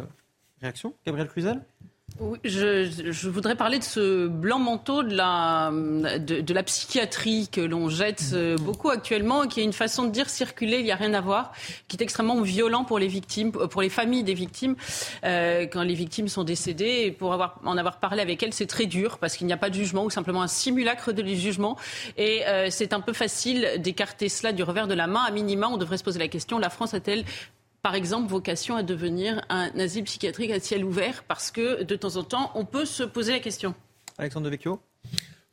[0.62, 0.94] réaction?
[1.06, 1.62] Gabriel Cluzel?
[2.20, 7.48] Oui, je, je, voudrais parler de ce blanc manteau de la, de, de la psychiatrie
[7.52, 10.92] que l'on jette euh, beaucoup actuellement, qui est une façon de dire circuler, il n'y
[10.92, 11.54] a rien à voir,
[11.88, 14.76] qui est extrêmement violent pour les victimes, euh, pour les familles des victimes,
[15.24, 17.04] euh, quand les victimes sont décédées.
[17.06, 19.58] Et pour avoir, en avoir parlé avec elles, c'est très dur parce qu'il n'y a
[19.58, 21.78] pas de jugement ou simplement un simulacre de jugement.
[22.18, 25.24] Et euh, c'est un peu facile d'écarter cela du revers de la main.
[25.28, 27.26] À minima, on devrait se poser la question la France a-t-elle
[27.84, 32.16] par exemple, vocation à devenir un asile psychiatrique à ciel ouvert Parce que de temps
[32.16, 33.76] en temps, on peut se poser la question.
[34.18, 34.80] Alexandre Devecchio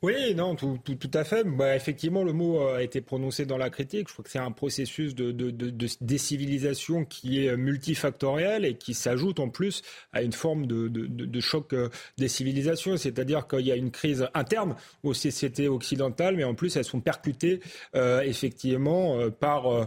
[0.02, 0.80] oui, non, tout,
[1.12, 1.44] à fait.
[1.44, 4.08] Bah, effectivement, le mot a été prononcé dans la critique.
[4.08, 9.40] Je crois que c'est un processus de, de, décivilisation qui est multifactoriel et qui s'ajoute
[9.40, 9.82] en plus
[10.14, 12.96] à une forme de, choc euh, des civilisations.
[12.96, 17.00] C'est-à-dire qu'il y a une crise interne aux sociétés occidentales, mais en plus, elles sont
[17.00, 17.60] percutées
[17.94, 19.86] euh, effectivement euh, par,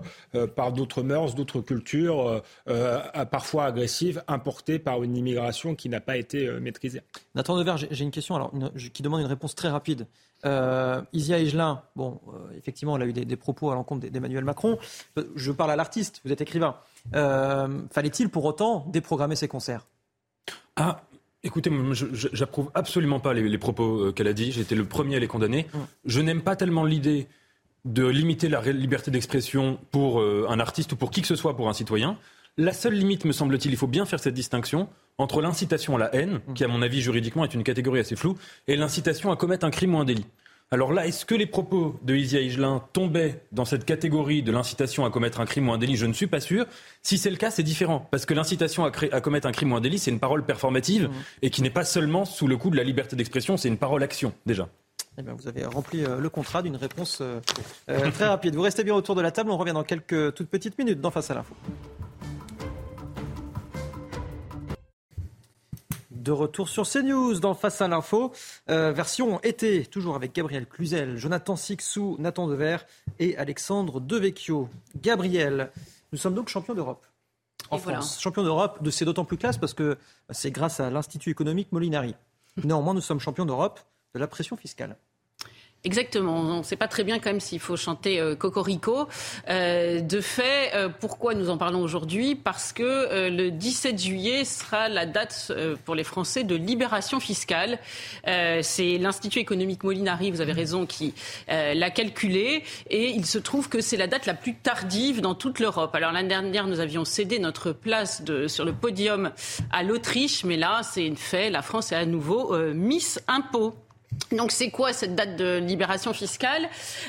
[0.56, 2.44] par d'autres mœurs, d'autres cultures,
[3.32, 7.02] parfois agressives, importées par une immigration qui n'a pas été maîtrisée.
[7.34, 8.52] Nathan Devers, j'ai une question alors,
[8.94, 10.03] qui demande une réponse très rapide.
[10.46, 14.78] Euh, Isia Egelin, bon, euh, effectivement, elle a eu des, propos à l'encontre d'Emmanuel Macron.
[15.36, 16.76] Je parle à l'artiste, vous êtes écrivain.
[17.16, 19.86] Euh, fallait-il pour autant déprogrammer ses concerts?
[20.76, 21.02] Ah,
[21.46, 21.70] Écoutez,
[22.32, 24.54] j'approuve absolument pas les, propos qu'elle a dit.
[24.54, 25.68] J'étais le premier à les condamner.
[26.06, 27.28] Je n'aime pas tellement l'idée
[27.84, 31.68] de limiter la liberté d'expression pour un artiste ou pour qui que ce soit, pour
[31.68, 32.18] un citoyen.
[32.56, 36.16] La seule limite, me semble-t-il, il faut bien faire cette distinction entre l'incitation à la
[36.16, 39.66] haine, qui à mon avis juridiquement est une catégorie assez floue, et l'incitation à commettre
[39.66, 40.26] un crime ou un délit.
[40.72, 45.06] Alors là, est-ce que les propos de Isia Higelin tombaient dans cette catégorie de l'incitation
[45.06, 45.98] à commettre un crime ou un délit?
[45.98, 46.66] Je ne suis pas sûr.
[47.04, 48.08] Si c'est le cas, c'est différent.
[48.10, 51.14] Parce que l'incitation à, commettre un crime ou un délit, c'est une parole performative mmh.
[51.44, 54.34] et qui n'est pas seulement sous le coup de la liberté d'expression, c'est une parole-action,
[54.48, 54.68] déjà.
[55.18, 57.40] Eh bien, vous avez rempli euh, le contrat d'une réponse euh,
[57.90, 58.56] euh, très rapide.
[58.56, 59.52] Vous restez bien autour de la table.
[59.52, 61.54] On revient dans quelques toutes petites minutes dans Face à l'info.
[66.24, 68.32] De retour sur CNews dans Face à l'info.
[68.70, 72.78] Euh, version été, toujours avec Gabriel Cluzel, Jonathan Sixou, Nathan Dever
[73.20, 74.70] et Alexandre Devecchio.
[75.02, 75.70] Gabriel,
[76.12, 77.06] nous sommes donc champions d'Europe.
[77.70, 78.20] En France.
[78.22, 79.98] Champions d'Europe, c'est d'autant plus classe parce que
[80.30, 82.16] c'est grâce à l'Institut économique Molinari.
[82.64, 83.80] Néanmoins, nous sommes champions d'Europe
[84.14, 84.96] de la pression fiscale.
[85.86, 86.40] Exactement.
[86.40, 89.10] On ne sait pas très bien quand même s'il faut chanter euh, Cocorico.
[89.50, 92.36] Euh, de fait, euh, pourquoi nous en parlons aujourd'hui?
[92.36, 95.52] Parce que euh, le 17 juillet sera la date
[95.84, 97.80] pour les Français de libération fiscale.
[98.24, 101.14] c'est l'Institut économique Molinari, vous avez raison, qui
[101.48, 102.64] l'a calculé.
[102.90, 105.94] Et il se trouve que c'est la date la plus tardive dans toute l'Europe.
[105.96, 109.32] Alors l'année dernière, nous avions cédé notre place de, sur le podium
[109.72, 110.46] à l'Autriche.
[110.46, 111.50] Mais là, c'est une fait.
[111.50, 113.76] La France est à nouveau Miss Impôt.
[114.34, 116.68] Donc c'est quoi cette date de libération fiscale?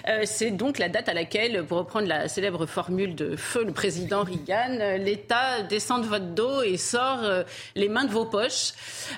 [0.09, 3.73] Euh, C'est donc la date à laquelle, pour reprendre la célèbre formule de feu le
[3.73, 7.43] président Reagan, euh, l'État descend de votre dos et sort euh,
[7.75, 8.73] les mains de vos poches.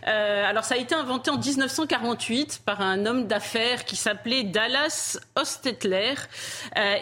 [0.04, 6.14] alors ça a été inventé en 1948 par un homme d'affaires qui s'appelait Dallas Ostetler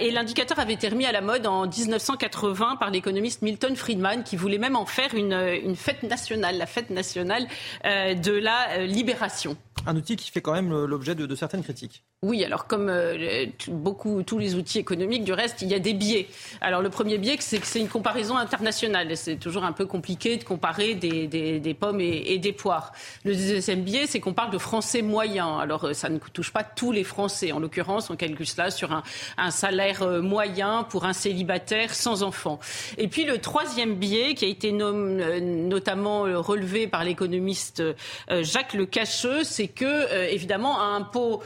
[0.01, 4.37] et l'indicateur avait été remis à la mode en 1980 par l'économiste Milton Friedman qui
[4.37, 7.47] voulait même en faire une fête nationale, la fête nationale
[7.85, 9.57] de la libération.
[9.87, 12.05] Un outil qui fait quand même l'objet de, certaines critiques.
[12.25, 15.93] Oui, alors comme euh, beaucoup tous les outils économiques, du reste, il y a des
[15.93, 16.27] biais.
[16.63, 19.15] Alors le premier biais, c'est que c'est une comparaison internationale.
[19.15, 22.93] C'est toujours un peu compliqué de comparer des, pommes et, des poires.
[23.27, 25.59] Le deuxième biais, c'est qu'on parle de français moyen.
[25.59, 27.53] Alors euh, ça ne touche pas tous les Français.
[27.53, 28.91] En l'occurrence, on calcule cela sur
[29.37, 32.59] un, salaire euh, moyen pour un célibataire sans enfant.
[32.97, 37.83] Et puis le troisième biais, qui a été notamment relevé par l'économiste
[38.31, 41.43] Jacques Le Cacheux, c'est que évidemment un impôt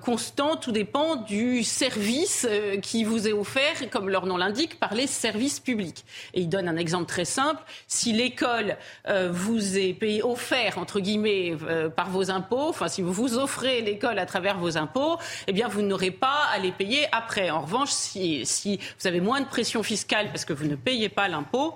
[0.00, 4.94] constant, tout dépend du service euh, qui vous est offert, comme leur nom l'indique, par
[4.94, 6.04] les services publics.
[6.34, 7.62] Et il donne un exemple très simple.
[7.86, 8.76] Si l'école
[9.08, 13.38] euh, vous est payée, offert, entre guillemets, euh, par vos impôts, enfin, si vous vous
[13.38, 17.50] offrez l'école à travers vos impôts, eh bien, vous n'aurez pas à les payer après.
[17.50, 21.08] En revanche, si, si vous avez moins de pression fiscale parce que vous ne payez
[21.08, 21.74] pas l'impôt,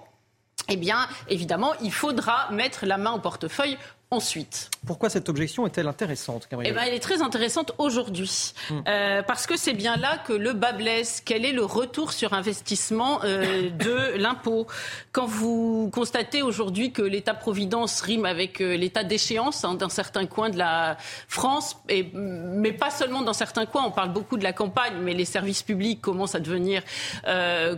[0.69, 3.77] eh bien, évidemment, il faudra mettre la main au portefeuille
[4.13, 4.71] ensuite.
[4.87, 8.53] Pourquoi cette objection est-elle intéressante eh ben, Elle est très intéressante aujourd'hui.
[8.69, 8.81] Hmm.
[8.87, 11.23] Euh, parce que c'est bien là que le bas blesse.
[11.25, 14.67] Quel est le retour sur investissement euh, de l'impôt?
[15.13, 20.51] Quand vous constatez aujourd'hui que l'État-providence rime avec euh, l'État d'échéance hein, dans certains coins
[20.51, 24.53] de la France, et, mais pas seulement dans certains coins, on parle beaucoup de la
[24.53, 26.83] campagne, mais les services publics commencent à devenir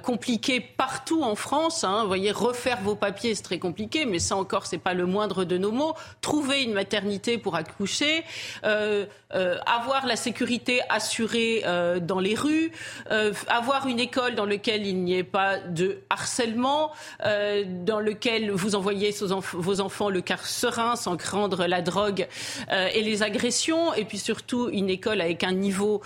[0.03, 1.85] compliqués partout en France.
[1.85, 2.01] Hein.
[2.03, 5.45] Vous voyez, refaire vos papiers, c'est très compliqué, mais ça encore, c'est pas le moindre
[5.45, 5.95] de nos mots
[6.25, 8.25] trouver une maternité pour accoucher,
[8.65, 12.73] euh, euh, avoir la sécurité assurée euh, dans les rues,
[13.49, 19.15] avoir une école dans laquelle il n'y ait pas de harcèlement, dans lequel vous envoyez
[19.53, 22.27] vos enfants le quart serein sans craindre la drogue
[22.71, 26.01] et les agressions, et puis surtout une école avec un niveau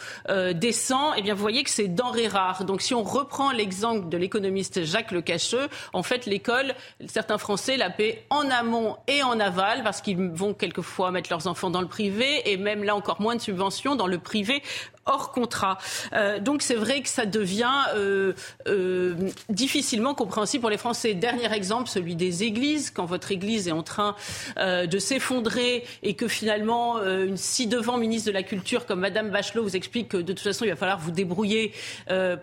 [0.54, 2.64] décent, eh bien vous voyez que c'est denrée rare.
[2.64, 6.74] Donc si on reprend l'exemple de l'économiste Jacques Le Cacheux, en fait l'école,
[7.06, 11.46] certains Français la paient en amont et en aval parce qu'ils vont quelquefois mettre leurs
[11.46, 14.62] enfants dans le privé et même là encore moins de subventions dans le privé
[15.08, 15.78] hors contrat.
[16.12, 18.34] Euh, donc c'est vrai que ça devient euh,
[18.68, 19.14] euh,
[19.48, 21.14] difficilement compréhensible pour les Français.
[21.14, 22.90] Dernier exemple, celui des églises.
[22.90, 24.14] Quand votre église est en train
[24.58, 29.62] de s'effondrer et que finalement une si devant ministre de la Culture comme Madame Bachelot
[29.62, 31.72] vous explique que de toute façon il va falloir vous débrouiller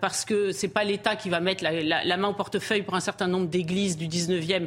[0.00, 3.28] parce que c'est pas l'État qui va mettre la, main au portefeuille pour un certain
[3.28, 4.66] nombre d'églises du 19e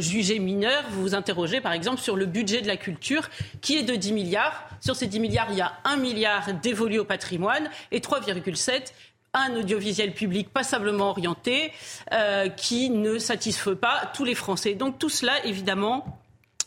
[0.00, 3.28] jugées mineures, vous vous interrogez par exemple sur le budget de la culture
[3.60, 4.68] qui est de 10 milliards.
[4.80, 7.35] Sur ces 10 milliards, il y a 1 milliard dévolu au patrimoine
[7.90, 8.92] et 3,7
[9.36, 11.72] un audiovisuel public passablement orienté
[12.12, 14.74] euh, qui ne satisfait pas tous les Français.
[14.74, 16.20] Donc tout cela, évidemment,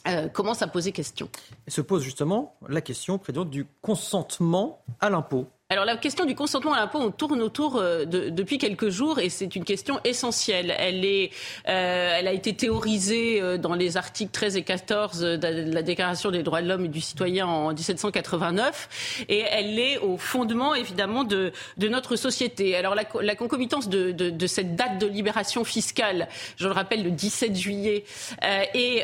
[0.07, 1.29] euh, commence à poser question.
[1.67, 5.47] Se pose justement la question, du consentement à l'impôt.
[5.71, 9.19] Alors la question du consentement à l'impôt, on tourne autour euh, de, depuis quelques jours
[9.19, 10.73] et c'est une question essentielle.
[10.79, 11.29] Elle, est,
[11.67, 16.31] euh, elle a été théorisée euh, dans les articles 13 et 14 de la Déclaration
[16.31, 21.23] des droits de l'homme et du citoyen en 1789 et elle est au fondement évidemment
[21.23, 22.75] de, de notre société.
[22.75, 27.11] Alors la, la concomitance de, de, cette date de libération fiscale, je le rappelle le
[27.11, 28.05] 17 juillet,
[28.43, 29.03] euh, et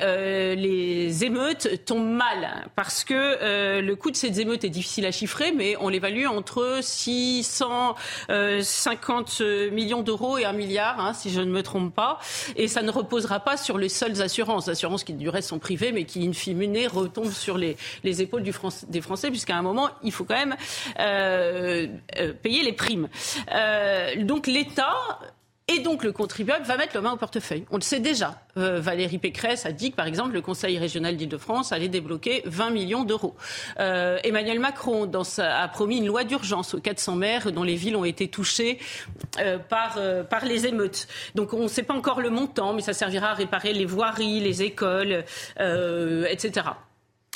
[0.55, 5.51] les émeutes tombent mal parce que le coût de ces émeutes est difficile à chiffrer
[5.51, 11.51] mais on l'évalue entre 650 euh, millions d'euros et un milliard, hein, si je ne
[11.51, 12.19] me trompe pas.
[12.55, 15.91] Et ça ne reposera pas sur les seules assurances, assurances qui du reste sont privées,
[15.91, 20.11] mais qui in fine retombent sur les, les épaules des Français, puisqu'à un moment, il
[20.11, 20.55] faut quand même
[20.99, 21.87] euh,
[22.17, 23.09] euh, payer les primes.
[24.19, 24.95] donc l'État
[25.67, 27.65] et donc le contribuable va mettre la main au portefeuille.
[27.71, 28.39] On le sait déjà.
[28.57, 32.69] Euh, Valérie Pécresse a dit que, par exemple, le Conseil régional d'Île-de-France allait débloquer 20
[32.69, 33.35] millions d'euros.
[33.79, 38.05] Euh, Emmanuel Macron a promis une loi d'urgence aux 400 maires dont les villes ont
[38.05, 38.77] été touchées
[39.39, 39.97] euh, par,
[40.29, 41.07] par les émeutes.
[41.33, 44.41] Donc on ne sait pas encore le montant, mais ça servira à réparer les voiries,
[44.41, 45.23] les écoles,
[45.57, 46.63] etc.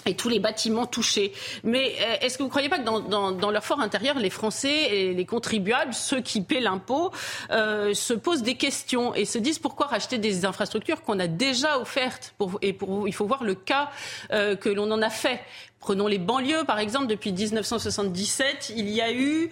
[0.06, 1.34] et tous les bâtiments touchés.
[1.64, 4.70] Mais euh, est-ce que vous ne croyez pas que dans, leur fort intérieur, les Français
[4.70, 7.12] et les contribuables, ceux qui paient l'impôt,
[7.52, 11.80] euh, se posent des questions et se disent pourquoi racheter des infrastructures qu'on a déjà
[11.80, 13.90] offertes Et pour, il faut voir le cas
[14.32, 15.42] euh, que l'on en a fait.
[15.80, 19.50] Prenons les banlieues, par exemple, depuis 1977, il y a eu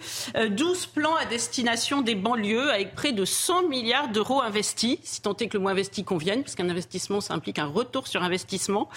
[0.50, 5.34] 12 plans à destination des banlieues avec près de 100 milliards d'euros investis, si tant
[5.36, 8.90] est que le mot investi convienne, puisqu'un investissement, ça implique un retour sur investissement.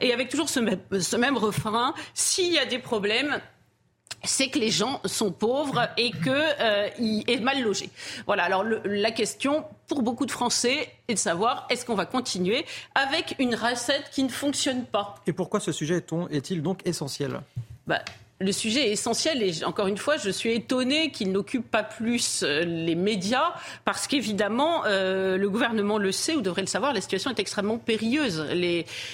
[0.00, 3.40] Et avec toujours ce même, ce même refrain, s'il y a des problèmes,
[4.24, 7.90] c'est que les gens sont pauvres et qu'ils euh, est mal logés.
[8.26, 8.44] Voilà.
[8.44, 13.34] Alors la question pour beaucoup de Français est de savoir est-ce qu'on va continuer avec
[13.38, 15.16] une recette qui ne fonctionne pas?
[15.26, 17.40] Et pourquoi ce sujet est-il donc essentiel?
[17.86, 18.02] Bah,
[18.42, 22.42] le sujet est essentiel et encore une fois, je suis étonnée qu'il n'occupe pas plus
[22.42, 27.00] euh, les médias parce qu'évidemment, euh, le gouvernement le sait ou devrait le savoir, la
[27.00, 28.44] situation est extrêmement périlleuse.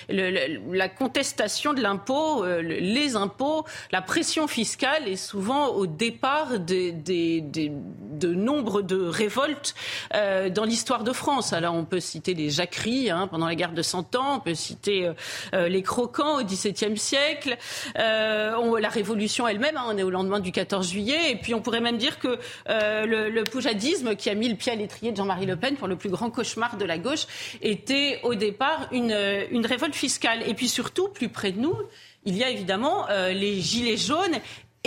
[0.08, 8.28] La contestation de l'impôt, euh, les impôts, la pression fiscale est souvent au départ de
[8.34, 9.74] nombre de révoltes
[10.12, 11.52] dans l'histoire de France.
[11.52, 14.54] Alors on peut citer les jacqueries hein, pendant la guerre de Cent Ans, on peut
[14.54, 15.10] citer
[15.52, 17.56] les croquants au XVIIe siècle,
[17.94, 19.17] la révolution
[19.48, 19.76] elle-même.
[19.76, 21.32] Hein, on est au lendemain du 14 juillet.
[21.32, 24.72] Et puis on pourrait même dire que euh, le, poujadisme, qui a mis le pied
[24.72, 27.26] à l'étrier de Jean-Marie Le Pen pour le plus grand cauchemar de la gauche,
[27.62, 29.16] était au départ une,
[29.50, 30.42] une révolte fiscale.
[30.46, 31.74] Et puis surtout, plus près de nous,
[32.24, 34.38] il y a évidemment euh, les gilets jaunes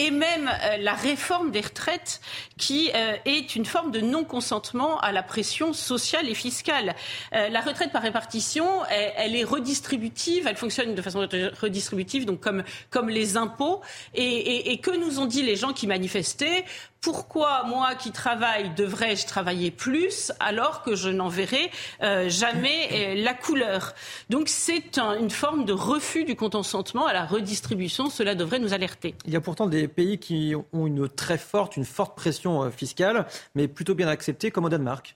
[0.02, 2.22] et même euh, la réforme des retraites
[2.58, 6.96] qui euh, est une forme de non-consentement à la pression sociale et fiscale.
[7.34, 11.20] Euh, la retraite par répartition, elle, est redistributive, elle fonctionne de façon
[11.62, 13.82] redistributive, donc comme, les impôts.
[14.16, 16.66] Et que nous ont dit les gens qui manifestaient?
[17.02, 21.72] Pourquoi moi qui travaille devrais-je travailler plus alors que je n'en verrai
[22.04, 23.94] euh, jamais euh, la couleur
[24.30, 28.10] Donc c'est une forme de refus du consentement à la redistribution.
[28.10, 29.16] Cela devrait nous alerter.
[29.26, 32.70] Il y a pourtant des pays qui ont une très forte, une forte pression euh,
[32.70, 35.16] fiscale, mais plutôt bien acceptée, comme au Danemark.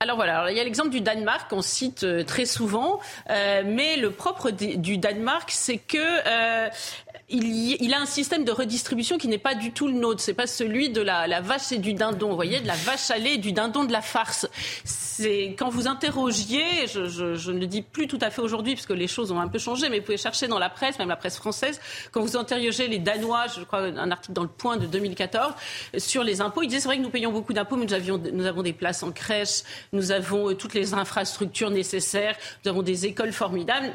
[0.00, 4.50] Alors voilà, il y a l'exemple du Danemark qu'on cite très souvent, mais le propre
[4.50, 6.68] du Danemark, c'est que
[7.32, 10.20] il, a un système de redistribution qui n'est pas du tout le nôtre.
[10.20, 12.30] C'est pas celui de la, vache et du dindon.
[12.30, 14.46] Vous voyez, de la vache à lait et du dindon de la farce.
[15.58, 19.06] Quand vous interrogiez, je, ne le dis plus tout à fait aujourd'hui parce que les
[19.06, 21.36] choses ont un peu changé, mais vous pouvez chercher dans la presse, même la presse
[21.36, 25.52] française, quand vous interrogez les Danois, je crois un article dans le Point de 2014
[25.98, 28.62] sur les impôts, ils disaient c'est vrai que nous payons beaucoup d'impôts, mais nous avons
[28.62, 33.32] des places en crèche, nous avons euh, toutes les infrastructures nécessaires, nous avons des écoles
[33.32, 33.92] formidables,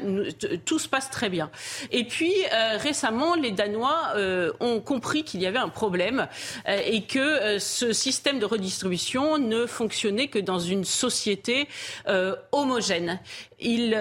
[0.64, 1.50] tout se passe très bien.
[1.90, 6.28] Et puis euh, récemment les Danois euh, ont compris qu'il y avait un problème
[6.68, 11.68] euh, et que euh, ce système de redistribution ne fonctionnait que dans une société
[12.52, 13.20] homogène.
[13.60, 13.96] Ils,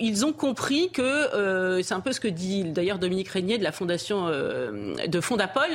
[0.00, 3.72] ils, ont compris que, c'est un peu ce que dit d'ailleurs Dominique Régnier de la
[3.72, 5.70] fondation de Fondapol,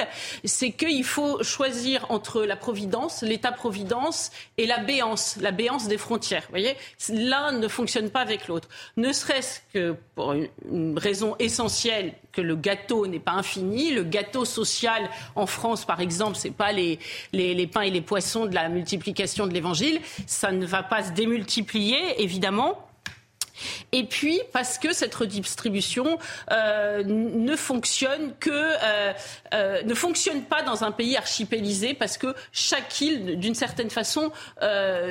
[0.46, 6.44] c'est qu'il faut choisir entre la providence, l'État-providence et la béance, la béance des frontières.
[6.44, 6.76] Vous voyez,
[7.10, 8.70] l'un ne fonctionne pas avec l'autre.
[8.96, 13.92] Ne serait-ce que pour une raison essentielle que le gâteau n'est pas infini.
[13.92, 17.00] Le gâteau social en France, par exemple, c'est pas les,
[17.34, 20.00] les, pains et les poissons de la multiplication de l'évangile.
[20.28, 22.87] Ça ne va pas se démultiplier, évidemment.
[23.92, 26.18] Et puis parce que cette redistribution
[26.52, 29.14] euh, ne fonctionne que euh,
[29.54, 34.32] euh, ne fonctionne pas dans un pays archipélisé parce que chaque île, d'une certaine façon,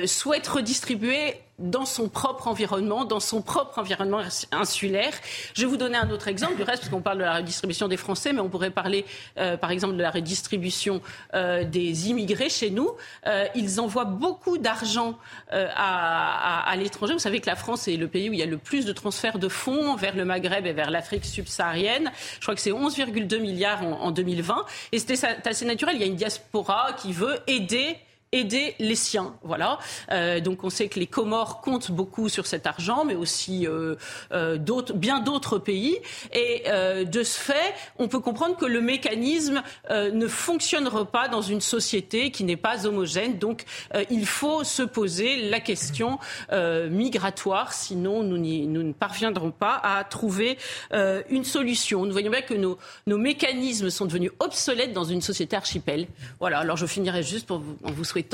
[0.05, 5.13] souhaite redistribuer dans son propre environnement, dans son propre environnement insulaire.
[5.55, 7.87] Je vais vous donner un autre exemple, du reste, parce qu'on parle de la redistribution
[7.87, 9.05] des Français, mais on pourrait parler,
[9.37, 11.01] euh, par exemple, de la redistribution
[11.33, 12.91] euh, des immigrés chez nous.
[13.25, 15.17] Euh, ils envoient beaucoup d'argent
[15.51, 17.13] à, à, l'étranger.
[17.13, 18.93] Vous savez que la France est le pays où il y a le plus de
[18.93, 22.11] transferts de fonds vers le Maghreb et vers l'Afrique subsaharienne.
[22.35, 24.65] Je crois que c'est 11,2 milliards en, en 2020.
[24.91, 25.15] Et c'était
[25.45, 25.95] assez naturel.
[25.95, 27.97] Il y a une diaspora qui veut aider
[28.31, 29.35] aider les siens.
[29.43, 29.79] Voilà.
[30.11, 33.95] Euh, donc on sait que les Comores comptent beaucoup sur cet argent, mais aussi euh,
[34.33, 34.57] euh,
[34.95, 35.97] bien d'autres pays.
[36.33, 41.61] Et de ce fait, on peut comprendre que le mécanisme ne fonctionnera pas dans une
[41.61, 43.37] société qui n'est pas homogène.
[43.37, 43.63] Donc
[44.09, 46.19] il faut se poser la question
[46.51, 50.57] migratoire, sinon nous, ne parviendrons pas à trouver
[50.91, 52.05] une solution.
[52.05, 56.07] Nous voyons bien que nos, mécanismes sont devenus obsolètes dans une société archipel.
[56.39, 56.59] Voilà.
[56.59, 57.91] Alors je finirai juste pour vous, en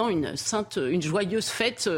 [0.10, 1.90] une, sainte, une joyeuse fête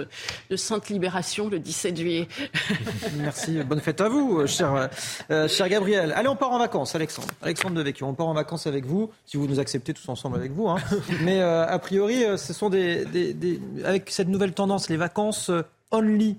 [0.50, 2.28] de Sainte Libération le 17 juillet.
[3.17, 4.89] Merci, bonne fête à vous, cher,
[5.30, 6.13] euh, cher Gabriel.
[6.15, 7.28] Allez, on part en vacances, Alexandre.
[7.41, 10.52] Alexandre Devecchio, on part en vacances avec vous, si vous nous acceptez tous ensemble avec
[10.52, 10.67] vous.
[10.67, 10.78] Hein.
[11.21, 15.52] Mais euh, a priori, euh, ce sont des, des, avec cette nouvelle tendance, les vacances
[15.91, 16.38] only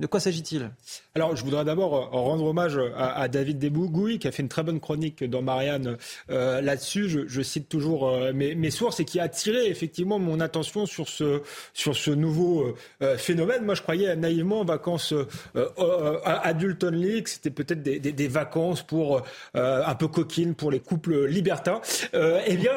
[0.00, 0.72] De quoi s'agit-il?
[1.14, 4.64] Alors, je voudrais d'abord euh, rendre hommage à, David Desbougouilles, qui a fait une très
[4.64, 5.98] bonne chronique dans Marianne
[6.30, 7.08] euh, là-dessus.
[7.28, 11.42] Je, cite toujours euh, mes, sources et qui a attiré effectivement mon attention sur ce,
[11.74, 12.74] sur ce nouveau
[13.18, 13.64] phénomène.
[13.64, 15.14] Moi, je croyais naïvement en vacances
[15.54, 17.28] à, Adulton League.
[17.28, 19.22] C'était peut-être des, vacances pour
[19.54, 21.80] un peu coquines pour les couples libertins.
[22.12, 22.74] eh bien,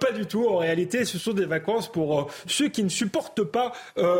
[0.00, 0.46] pas du tout.
[0.48, 3.72] En réalité, ce sont des vacances pour ceux qui ne supportent pas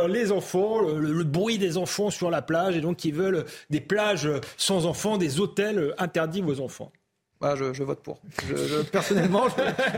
[0.08, 4.28] les enfants, le bruit des enfants sur la plage et donc qui veulent des plages
[4.56, 6.92] sans enfants, des hôtels interdits aux enfants.
[7.40, 8.18] Ah, je, je, vote pour.
[8.48, 9.44] Je, personnellement,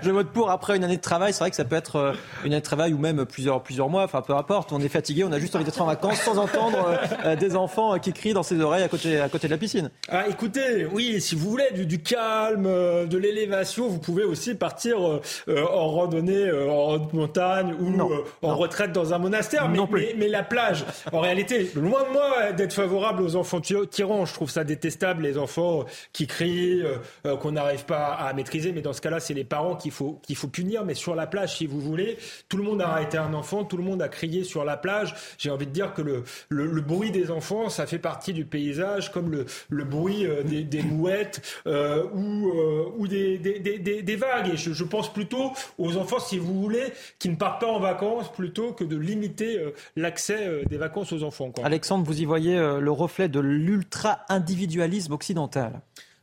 [0.03, 0.51] je, vote pour.
[0.51, 2.13] Après une année de travail, c'est vrai que ça peut être euh,
[2.45, 4.73] une année de travail ou même plusieurs, plusieurs mois, enfin peu importe.
[4.73, 7.57] On est fatigué, on a juste envie d'être en vacances sans entendre euh, euh, des
[7.57, 9.91] enfants qui crient dans ses oreilles à côté, à côté de la piscine.
[10.09, 14.99] Ah, écoutez, oui, si vous voulez du, du calme, de l'élévation, vous pouvez aussi partir
[15.01, 19.71] en randonnée en haute montagne ou en retraite dans un monastère.
[19.71, 24.27] Mais, mais, mais, la plage, en réalité, loin de moi d'être favorable aux enfants tyrans.
[24.27, 26.83] Je trouve ça détestable, les enfants qui crient.
[27.31, 28.73] Euh, qu'on n'arrive pas à maîtriser.
[28.73, 30.21] Mais dans ce cas-là, c'est les parents qu'il faut,
[30.53, 30.85] punir.
[30.85, 32.19] Mais sur la plage, si vous voulez,
[32.49, 35.15] tout le monde a arrêté un enfant, tout le monde a crié sur la plage.
[35.39, 39.31] J'ai envie de dire que le, bruit des enfants, ça fait partie du paysage, comme
[39.31, 44.51] le, bruit euh, des, mouettes euh, ou, des, vagues.
[44.55, 48.31] Et je, pense plutôt aux enfants, si vous voulez, qui ne partent pas en vacances,
[48.33, 49.61] plutôt que de limiter
[49.97, 51.53] l'accès des vacances aux enfants.
[51.63, 55.81] Alexandre, vous y voyez le reflet de l'ultra-individualisme occidental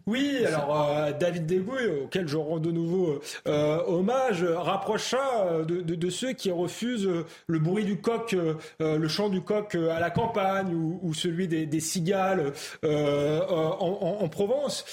[0.08, 6.10] oui, alors euh, David Degouy, auquel je rends de nouveau euh, hommage, rapproche ça de,
[6.10, 7.10] ceux qui refusent
[7.48, 11.80] le bruit du coq, euh, le chant du coq à la campagne ou, celui des,
[11.82, 12.54] cigales
[12.84, 14.86] en, en, Provence.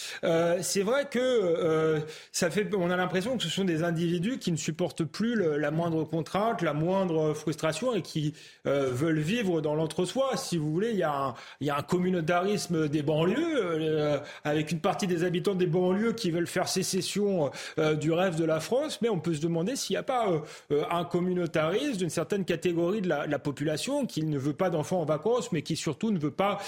[0.60, 2.02] C'est vrai que
[2.32, 5.70] ça fait, on a l'impression que ce sont des individus qui ne supportent plus la
[5.70, 8.34] moindre contrainte, la moindre frustration et qui
[8.64, 10.36] veulent vivre dans l'entre-soi.
[10.36, 15.54] Si vous voulez, il y a un communautarisme des banlieues avec une partie des habitants
[15.54, 19.34] des banlieues qui veulent faire sécession euh, du rêve de la France, mais on peut
[19.34, 20.40] se demander s'il n'y a pas euh,
[20.72, 25.04] euh, un communautarisme d'une certaine catégorie de la, population qui ne veut pas d'enfants en
[25.04, 26.58] vacances, mais qui surtout ne veut pas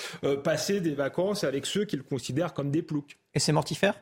[0.43, 3.17] passer des vacances avec ceux qu'il considère comme des ploucs.
[3.35, 3.95] Et c'est mortifère?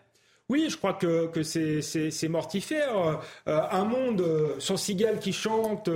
[0.51, 3.23] Oui, je crois que, que c'est mortifère.
[3.49, 5.89] Euh, un monde euh, sans cigales qui chantent,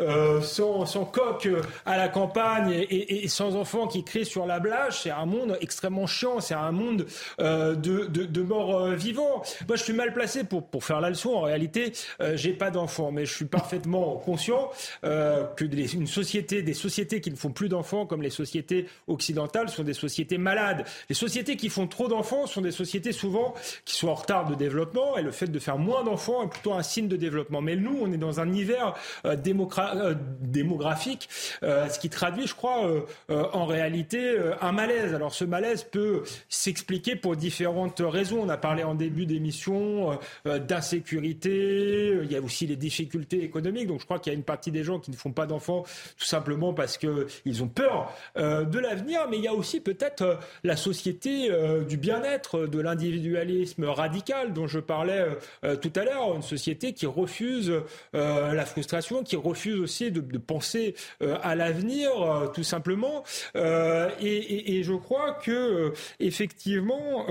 [0.00, 1.48] euh, sans, sans coq
[1.86, 6.08] à la campagne et, sans enfants qui crient sur la plage, c'est un monde extrêmement
[6.08, 7.06] chiant, c'est un monde
[7.38, 9.44] de, de, morts vivants.
[9.68, 11.34] Moi, je suis mal placé pour, pour faire la leçon.
[11.34, 11.92] En réalité,
[12.34, 14.70] j'ai pas d'enfants, mais je suis parfaitement conscient
[15.02, 19.84] que une société, des sociétés qui ne font plus d'enfants, comme les sociétés occidentales, sont
[19.84, 20.84] des sociétés malades.
[21.08, 23.54] Les sociétés qui font trop d'enfants sont des sociétés souvent
[23.91, 26.72] qui sont en retard de développement et le fait de faire moins d'enfants est plutôt
[26.74, 27.60] un signe de développement.
[27.60, 31.28] Mais nous, on est dans un hiver euh, euh, démographique,
[31.62, 32.82] euh, ce qui traduit, je crois,
[33.28, 35.14] en réalité un malaise.
[35.14, 38.40] Alors ce malaise peut s'expliquer pour différentes raisons.
[38.42, 43.88] On a parlé en début d'émission d'insécurité, il y a aussi les difficultés économiques.
[43.88, 45.84] Donc je crois qu'il y a une partie des gens qui ne font pas d'enfants
[46.18, 49.26] tout simplement parce qu'ils ont peur de l'avenir.
[49.30, 51.50] Mais il y a aussi peut-être la société
[51.88, 56.92] du bien-être, de l'individualisme radical dont je parlais euh, euh, tout à l'heure, une société
[56.92, 57.72] qui refuse
[58.14, 62.10] euh, la frustration, qui refuse aussi de, penser à l'avenir,
[62.54, 63.22] tout simplement.
[63.54, 67.26] Et, je crois que effectivement,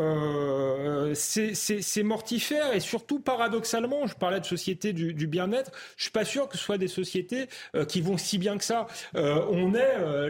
[1.14, 6.47] c'est mortifère et surtout paradoxalement, je parlais de société du, bien-être, je suis pas sûr
[6.47, 7.47] que ce soit des sociétés
[7.88, 8.88] qui vont si bien que ça.
[9.16, 10.30] on est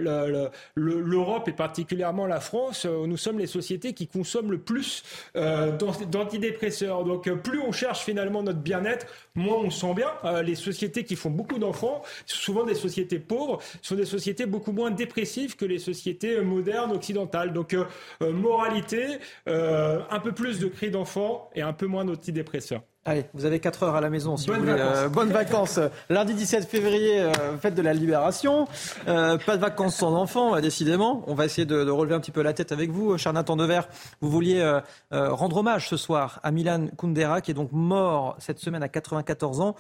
[0.76, 5.03] l'Europe et particulièrement la France, nous sommes les sociétés qui consomment le plus
[5.36, 7.03] dans, d'antidépresseurs.
[7.03, 10.09] Donc euh, plus on cherche finalement notre bien-être, moins on sent bien.
[10.24, 14.72] Euh, les sociétés qui font beaucoup d'enfants, souvent des sociétés pauvres, sont des sociétés beaucoup
[14.72, 17.53] moins dépressives que les sociétés euh, modernes occidentales.
[17.53, 17.76] Donc
[18.22, 22.82] moralité, un peu plus de cris d'enfants et un peu moins d'antidépresseurs.
[23.03, 24.75] Allez, vous avez 4 heures à la maison si vous voulez.
[24.77, 25.79] Euh, bonnes vacances.
[26.11, 28.67] Lundi 17 février, euh, fête de la libération.
[29.07, 31.23] Euh, pas de vacances sans enfants, décidément.
[31.25, 33.17] On va essayer de, relever un petit peu la tête avec vous.
[33.17, 33.81] Cher Nathan Dever,
[34.21, 34.79] vous vouliez
[35.09, 39.61] rendre hommage ce soir à Milan Kundera, qui est donc mort cette semaine à 94
[39.61, 39.75] ans.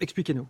[0.00, 0.46] Expliquez-nous.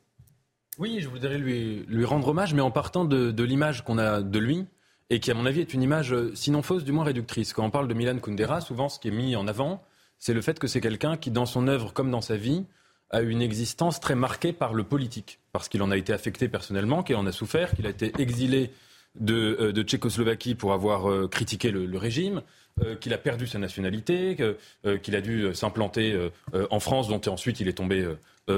[0.79, 4.21] Oui, je voudrais lui, lui rendre hommage, mais en partant de, de l'image qu'on a
[4.21, 4.67] de lui,
[5.09, 7.55] et qui, à mon avis, est une image, sinon fausse, du moins réductrice.
[7.55, 9.83] Quand on parle de Milan Kundera, souvent, ce qui est mis en avant,
[10.19, 12.65] c'est le fait que c'est quelqu'un qui, dans son œuvre comme dans sa vie,
[13.11, 17.03] a une existence très marquée par le politique, parce qu'il en a été affecté personnellement,
[17.03, 18.71] qu'il en a souffert, qu'il a été exilé
[19.19, 22.43] de, de Tchécoslovaquie pour avoir critiqué le, régime,
[23.01, 24.37] qu'il a perdu sa nationalité,
[25.03, 26.31] qu'il a dû s'implanter
[26.71, 28.07] en France, dont ensuite il est tombé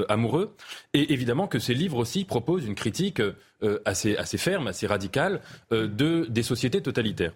[0.09, 0.53] amoureux.
[0.93, 3.21] Et évidemment que ces livres aussi proposent une critique
[3.85, 5.41] assez, assez ferme, assez radicale
[5.71, 7.33] de, des sociétés totalitaires.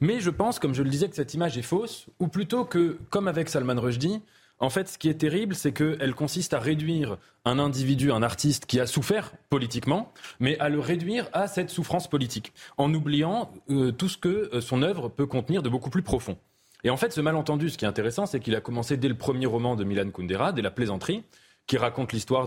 [0.00, 2.98] Mais je pense, comme je le disais, que cette image est fausse, ou plutôt que,
[3.10, 4.22] comme avec Salman Rushdie,
[4.60, 8.66] en fait, ce qui est terrible, c'est qu'elle consiste à réduire un individu, un artiste
[8.66, 13.90] qui a souffert politiquement, mais à le réduire à cette souffrance politique, en oubliant euh,
[13.90, 16.38] tout ce que euh, son œuvre peut contenir de beaucoup plus profond.
[16.84, 19.16] Et en fait, ce malentendu, ce qui est intéressant, c'est qu'il a commencé dès le
[19.16, 21.24] premier roman de Milan Kundera, dès La plaisanterie,
[21.66, 22.46] qui raconte l'histoire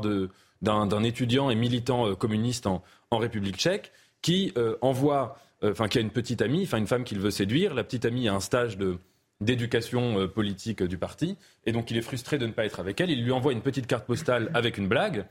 [0.61, 6.11] d'un étudiant et militant euh, communiste en, République tchèque, qui envoie, enfin, qui a une
[6.11, 7.73] petite amie, enfin, une femme qu'il veut séduire.
[7.73, 8.97] La petite amie a un stage de
[9.41, 11.37] d'éducation euh, politique du parti.
[11.65, 13.09] Et donc il est frustré de ne pas être avec elle.
[13.09, 15.25] Il lui envoie une petite carte postale avec une blague.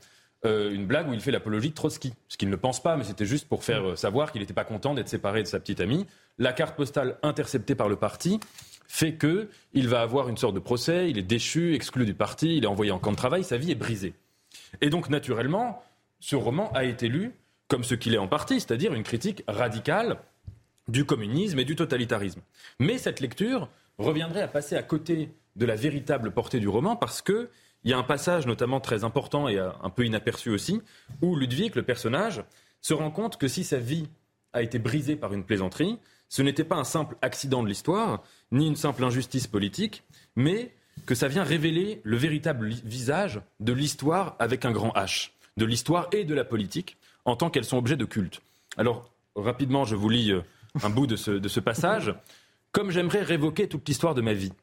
[0.45, 2.13] Euh, une blague où il fait l'apologie de Trotsky.
[2.27, 4.65] Ce qu'il ne pense pas, mais c'était juste pour faire euh, savoir qu'il n'était pas
[4.65, 6.05] content d'être séparé de sa petite amie.
[6.37, 8.39] La carte postale interceptée par le parti
[8.87, 12.55] fait que il va avoir une sorte de procès, il est déchu, exclu du parti,
[12.55, 14.13] il est envoyé en camp de travail, sa vie est brisée.
[14.79, 15.83] Et donc naturellement,
[16.19, 17.33] ce roman a été lu
[17.67, 20.17] comme ce qu'il est en partie, c'est-à-dire une critique radicale
[20.87, 22.41] du communisme et du totalitarisme.
[22.79, 27.21] Mais cette lecture reviendrait à passer à côté de la véritable portée du roman parce
[27.21, 27.49] que
[27.83, 30.81] il y a un passage notamment très important et euh, un peu inaperçu aussi,
[31.21, 32.43] où Ludwig, le personnage,
[32.81, 34.07] se rend compte que si sa vie
[34.53, 35.97] a été brisée par une plaisanterie,
[36.27, 40.03] ce n'était pas un simple accident de l'histoire, ni une simple injustice politique,
[40.35, 40.73] mais
[41.05, 46.09] que ça vient révéler le véritable visage de l'histoire avec un grand H, de l'histoire
[46.11, 46.97] et de la politique,
[47.27, 48.41] en tant qu'elles sont objets de culte.
[48.77, 50.41] Alors, rapidement, je vous lis euh,
[50.81, 52.15] un bout de ce, de ce passage.
[52.71, 54.53] Comme j'aimerais révoquer toute l'histoire de ma vie.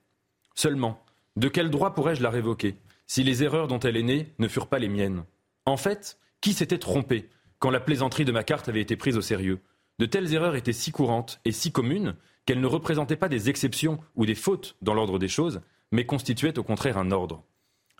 [0.54, 1.00] Seulement,
[1.36, 4.68] de quel droit pourrais-je la révoquer si les erreurs dont elle est née ne furent
[4.68, 5.24] pas les miennes?
[5.66, 9.22] En fait, qui s'était trompé quand la plaisanterie de ma carte avait été prise au
[9.22, 9.60] sérieux?
[9.98, 13.98] De telles erreurs étaient si courantes et si communes qu'elles ne représentaient pas des exceptions
[14.16, 15.60] ou des fautes dans l'ordre des choses,
[15.92, 17.42] mais constituaient au contraire un ordre.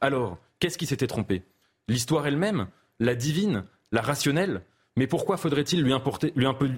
[0.01, 1.43] Alors, qu'est-ce qui s'était trompé?
[1.89, 3.65] L'histoire elle-même La divine
[3.95, 4.63] La rationnelle.
[4.97, 5.95] Mais pourquoi faudrait-il lui,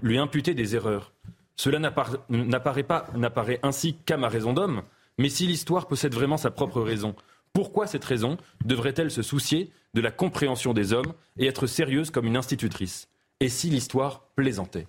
[0.02, 1.14] lui imputer des erreurs?
[1.56, 4.82] Cela n'apparaît ainsi qu'à ma raison d'homme,
[5.16, 7.16] mais si l'histoire possède vraiment sa propre raison,
[7.54, 8.36] pourquoi cette raison
[8.66, 13.08] devrait-elle se soucier de la compréhension des hommes et être sérieuse comme une institutrice?
[13.40, 14.86] Et si l'histoire plaisantait?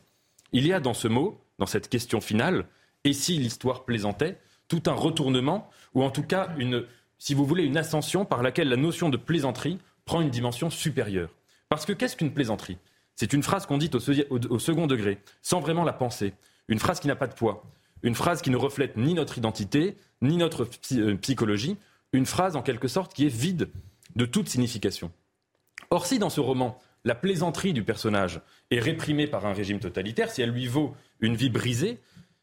[0.52, 2.66] Il y a dans ce mot, dans cette question finale,
[3.06, 6.84] et si l'histoire plaisantait, tout un retournement, ou en tout cas une,
[7.20, 11.30] si vous voulez, une ascension par laquelle la notion de plaisanterie prend une dimension supérieure.
[11.70, 12.78] Parce que qu'est-ce qu'une plaisanterie?
[13.16, 13.90] C'est une phrase qu'on dit
[14.30, 16.34] au second degré, sans vraiment la penser.
[16.68, 17.64] Une phrase qui n'a pas de poids,
[18.04, 21.78] une phrase qui ne reflète ni notre identité, ni notre euh, psychologie,
[22.14, 23.70] une phrase en quelque sorte qui est vide
[24.16, 25.12] de toute signification.
[25.90, 28.42] Or, si dans ce roman, la plaisanterie du personnage
[28.72, 32.00] est réprimée par un régime totalitaire, si elle lui vaut une vie brisée,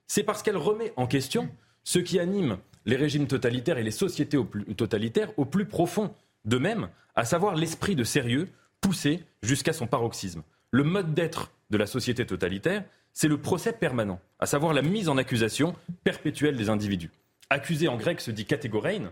[0.07, 1.49] c'est parce qu'elle remet en question
[1.83, 4.39] ce qui anime les régimes totalitaires et les sociétés
[4.77, 6.15] totalitaires au plus profond
[6.45, 8.49] d'eux-mêmes, à savoir l'esprit de sérieux
[8.85, 10.43] poussé jusqu'à son paroxysme.
[10.71, 15.09] Le mode d'être de la société totalitaire, c'est le procès permanent, à savoir la mise
[15.09, 17.11] en accusation perpétuelle des individus.
[17.49, 19.11] Accusé en grec se dit catégorein,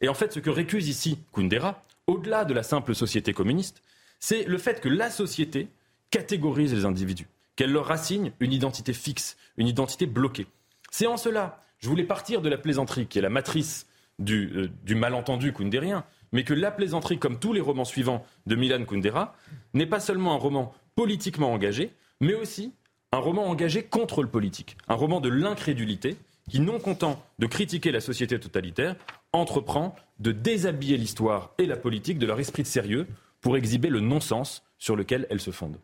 [0.00, 3.80] et en fait ce que récuse ici Kundera, au-delà de la simple société communiste,
[4.18, 5.68] c'est le fait que la société
[6.10, 10.48] catégorise les individus, qu'elle leur assigne une identité fixe, une identité bloquée.
[10.90, 13.86] C'est en cela, je voulais partir de la plaisanterie, qui est la matrice
[14.18, 18.56] du, euh, du malentendu kundérien, mais que la plaisanterie, comme tous les romans suivants de
[18.56, 19.34] Milan Kundera,
[19.74, 22.72] n'est pas seulement un roman politiquement engagé, mais aussi
[23.12, 26.16] un roman engagé contre le politique, un roman de l'incrédulité
[26.50, 28.96] qui, non content de critiquer la société totalitaire,
[29.32, 33.06] entreprend de déshabiller l'histoire et la politique de leur esprit de sérieux
[33.40, 35.78] pour exhiber le non-sens sur lequel elles se fondent.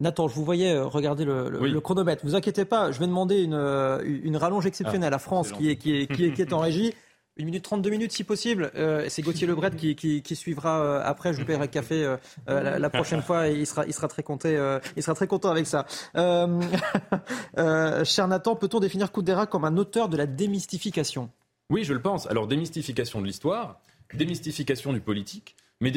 [0.00, 2.24] Nathan, je vous voyais euh, regarder le, chronomètre.
[2.24, 5.50] Ne vous inquiétez pas, je vais demander une, euh, une rallonge exceptionnelle à ah, France
[5.50, 6.94] qui est, qui, est, qui, est, qui est en régie.
[7.38, 8.72] Une minute 32 minutes si possible.
[8.74, 11.32] Euh, c'est Gauthier Lebret qui, suivra euh, après.
[11.32, 12.16] Je vous paierai le café euh,
[12.78, 14.48] la, prochaine fois et il sera, il sera, très, content,
[14.96, 15.86] il sera très content avec ça.
[18.04, 21.30] cher Nathan, peut-on définir Kundera comme un auteur de la démystification?
[21.70, 22.26] Oui, je le pense.
[22.26, 23.80] Alors démystification de l'histoire,
[24.14, 25.92] démystification du politique mais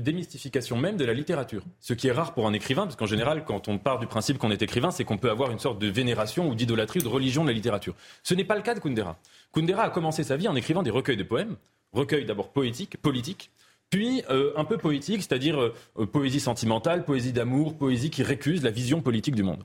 [0.00, 1.62] démystification même de la littérature.
[1.78, 4.38] Ce qui est rare pour un écrivain, parce qu'en général, quand on part du principe
[4.38, 7.08] qu'on est écrivain, c'est qu'on peut avoir une sorte de vénération ou d'idolâtrie ou de
[7.08, 7.94] religion de la littérature.
[8.22, 9.18] Ce n'est pas le cas de Kundera.
[9.52, 11.56] Kundera a commencé sa vie en écrivant des recueils de poèmes,
[11.92, 13.50] recueils d'abord poétiques, politiques,
[13.88, 18.70] puis euh, un peu poétiques, c'est-à-dire euh, poésie sentimentale, poésie d'amour, poésie qui récuse la
[18.70, 19.64] vision politique du monde.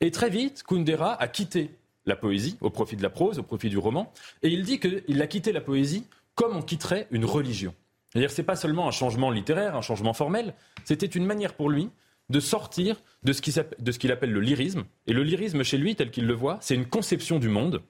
[0.00, 1.70] Et très vite, Kundera a quitté
[2.06, 4.12] la poésie au profit de la prose, au profit du roman,
[4.42, 6.04] et il dit qu'il a quitté la poésie
[6.34, 7.74] comme on quitterait une religion.
[8.16, 10.54] C'est-à-dire, c'est pas seulement un changement littéraire, un changement formel,
[10.84, 11.90] c'était une manière pour lui
[12.30, 14.84] de sortir de ce qu'il appelle le lyrisme.
[15.06, 17.82] Et le lyrisme, chez lui, tel qu'il le voit, c'est une conception du monde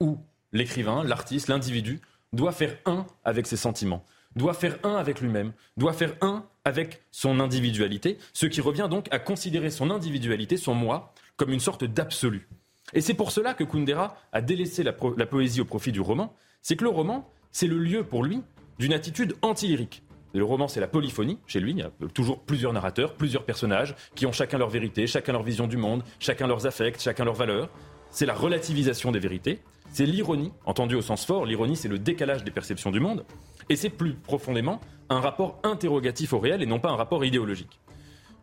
[0.00, 0.16] où
[0.54, 2.00] l'écrivain, l'artiste, l'individu
[2.32, 7.02] doit faire un avec ses sentiments, doit faire un avec lui-même, doit faire un avec
[7.10, 11.84] son individualité, ce qui revient donc à considérer son individualité, son moi, comme une sorte
[11.84, 12.48] d'absolu.
[12.94, 16.34] Et c'est pour cela que Kundera a délaissé la, la poésie au profit du roman,
[16.62, 18.42] c'est que le roman, c'est le lieu pour lui
[18.82, 20.02] d'une attitude anti-lyrique.
[20.34, 21.38] Le roman, c'est la polyphonie.
[21.46, 25.06] Chez lui, il y a toujours plusieurs narrateurs, plusieurs personnages qui ont chacun leur vérité,
[25.06, 27.68] chacun leur vision du monde, chacun leurs affects, chacun leurs valeurs.
[28.10, 29.60] C'est la relativisation des vérités.
[29.92, 31.46] C'est l'ironie, entendue au sens fort.
[31.46, 33.24] L'ironie, c'est le décalage des perceptions du monde.
[33.68, 34.80] Et c'est plus profondément
[35.10, 37.78] un rapport interrogatif au réel et non pas un rapport idéologique.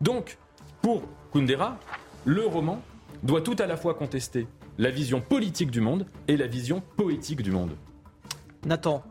[0.00, 0.38] Donc,
[0.80, 1.02] pour
[1.34, 1.78] Kundera,
[2.24, 2.80] le roman
[3.22, 4.46] doit tout à la fois contester
[4.78, 7.72] la vision politique du monde et la vision poétique du monde.
[8.64, 9.02] Nathan,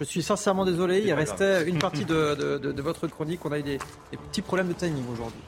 [0.00, 3.44] je suis sincèrement désolé, il restait une partie de, votre chronique.
[3.44, 3.78] On a eu des,
[4.28, 5.40] petits problèmes de timing aujourd'hui.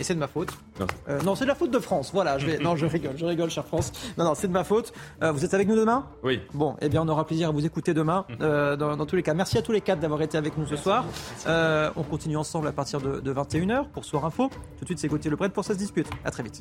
[0.00, 0.50] Et c'est de ma faute.
[0.80, 2.10] Non, euh, c'est de la faute de France.
[2.12, 2.58] Voilà, je vais...
[2.58, 3.92] non, je rigole, je rigole, chère France.
[4.16, 4.92] Non, non, c'est de ma faute.
[5.22, 6.06] Euh, vous êtes avec nous demain?
[6.22, 6.40] Oui.
[6.54, 9.34] Bon, eh bien, on aura plaisir à vous écouter demain, euh, dans, tous les cas.
[9.34, 11.04] Merci à tous les quatre d'avoir été avec nous ce soir.
[11.46, 14.48] on continue ensemble à partir de, 21h pour Soir Info.
[14.48, 16.08] Tout de suite, c'est Gauthier Lebret pour Ça se dispute.
[16.24, 16.60] À très vite.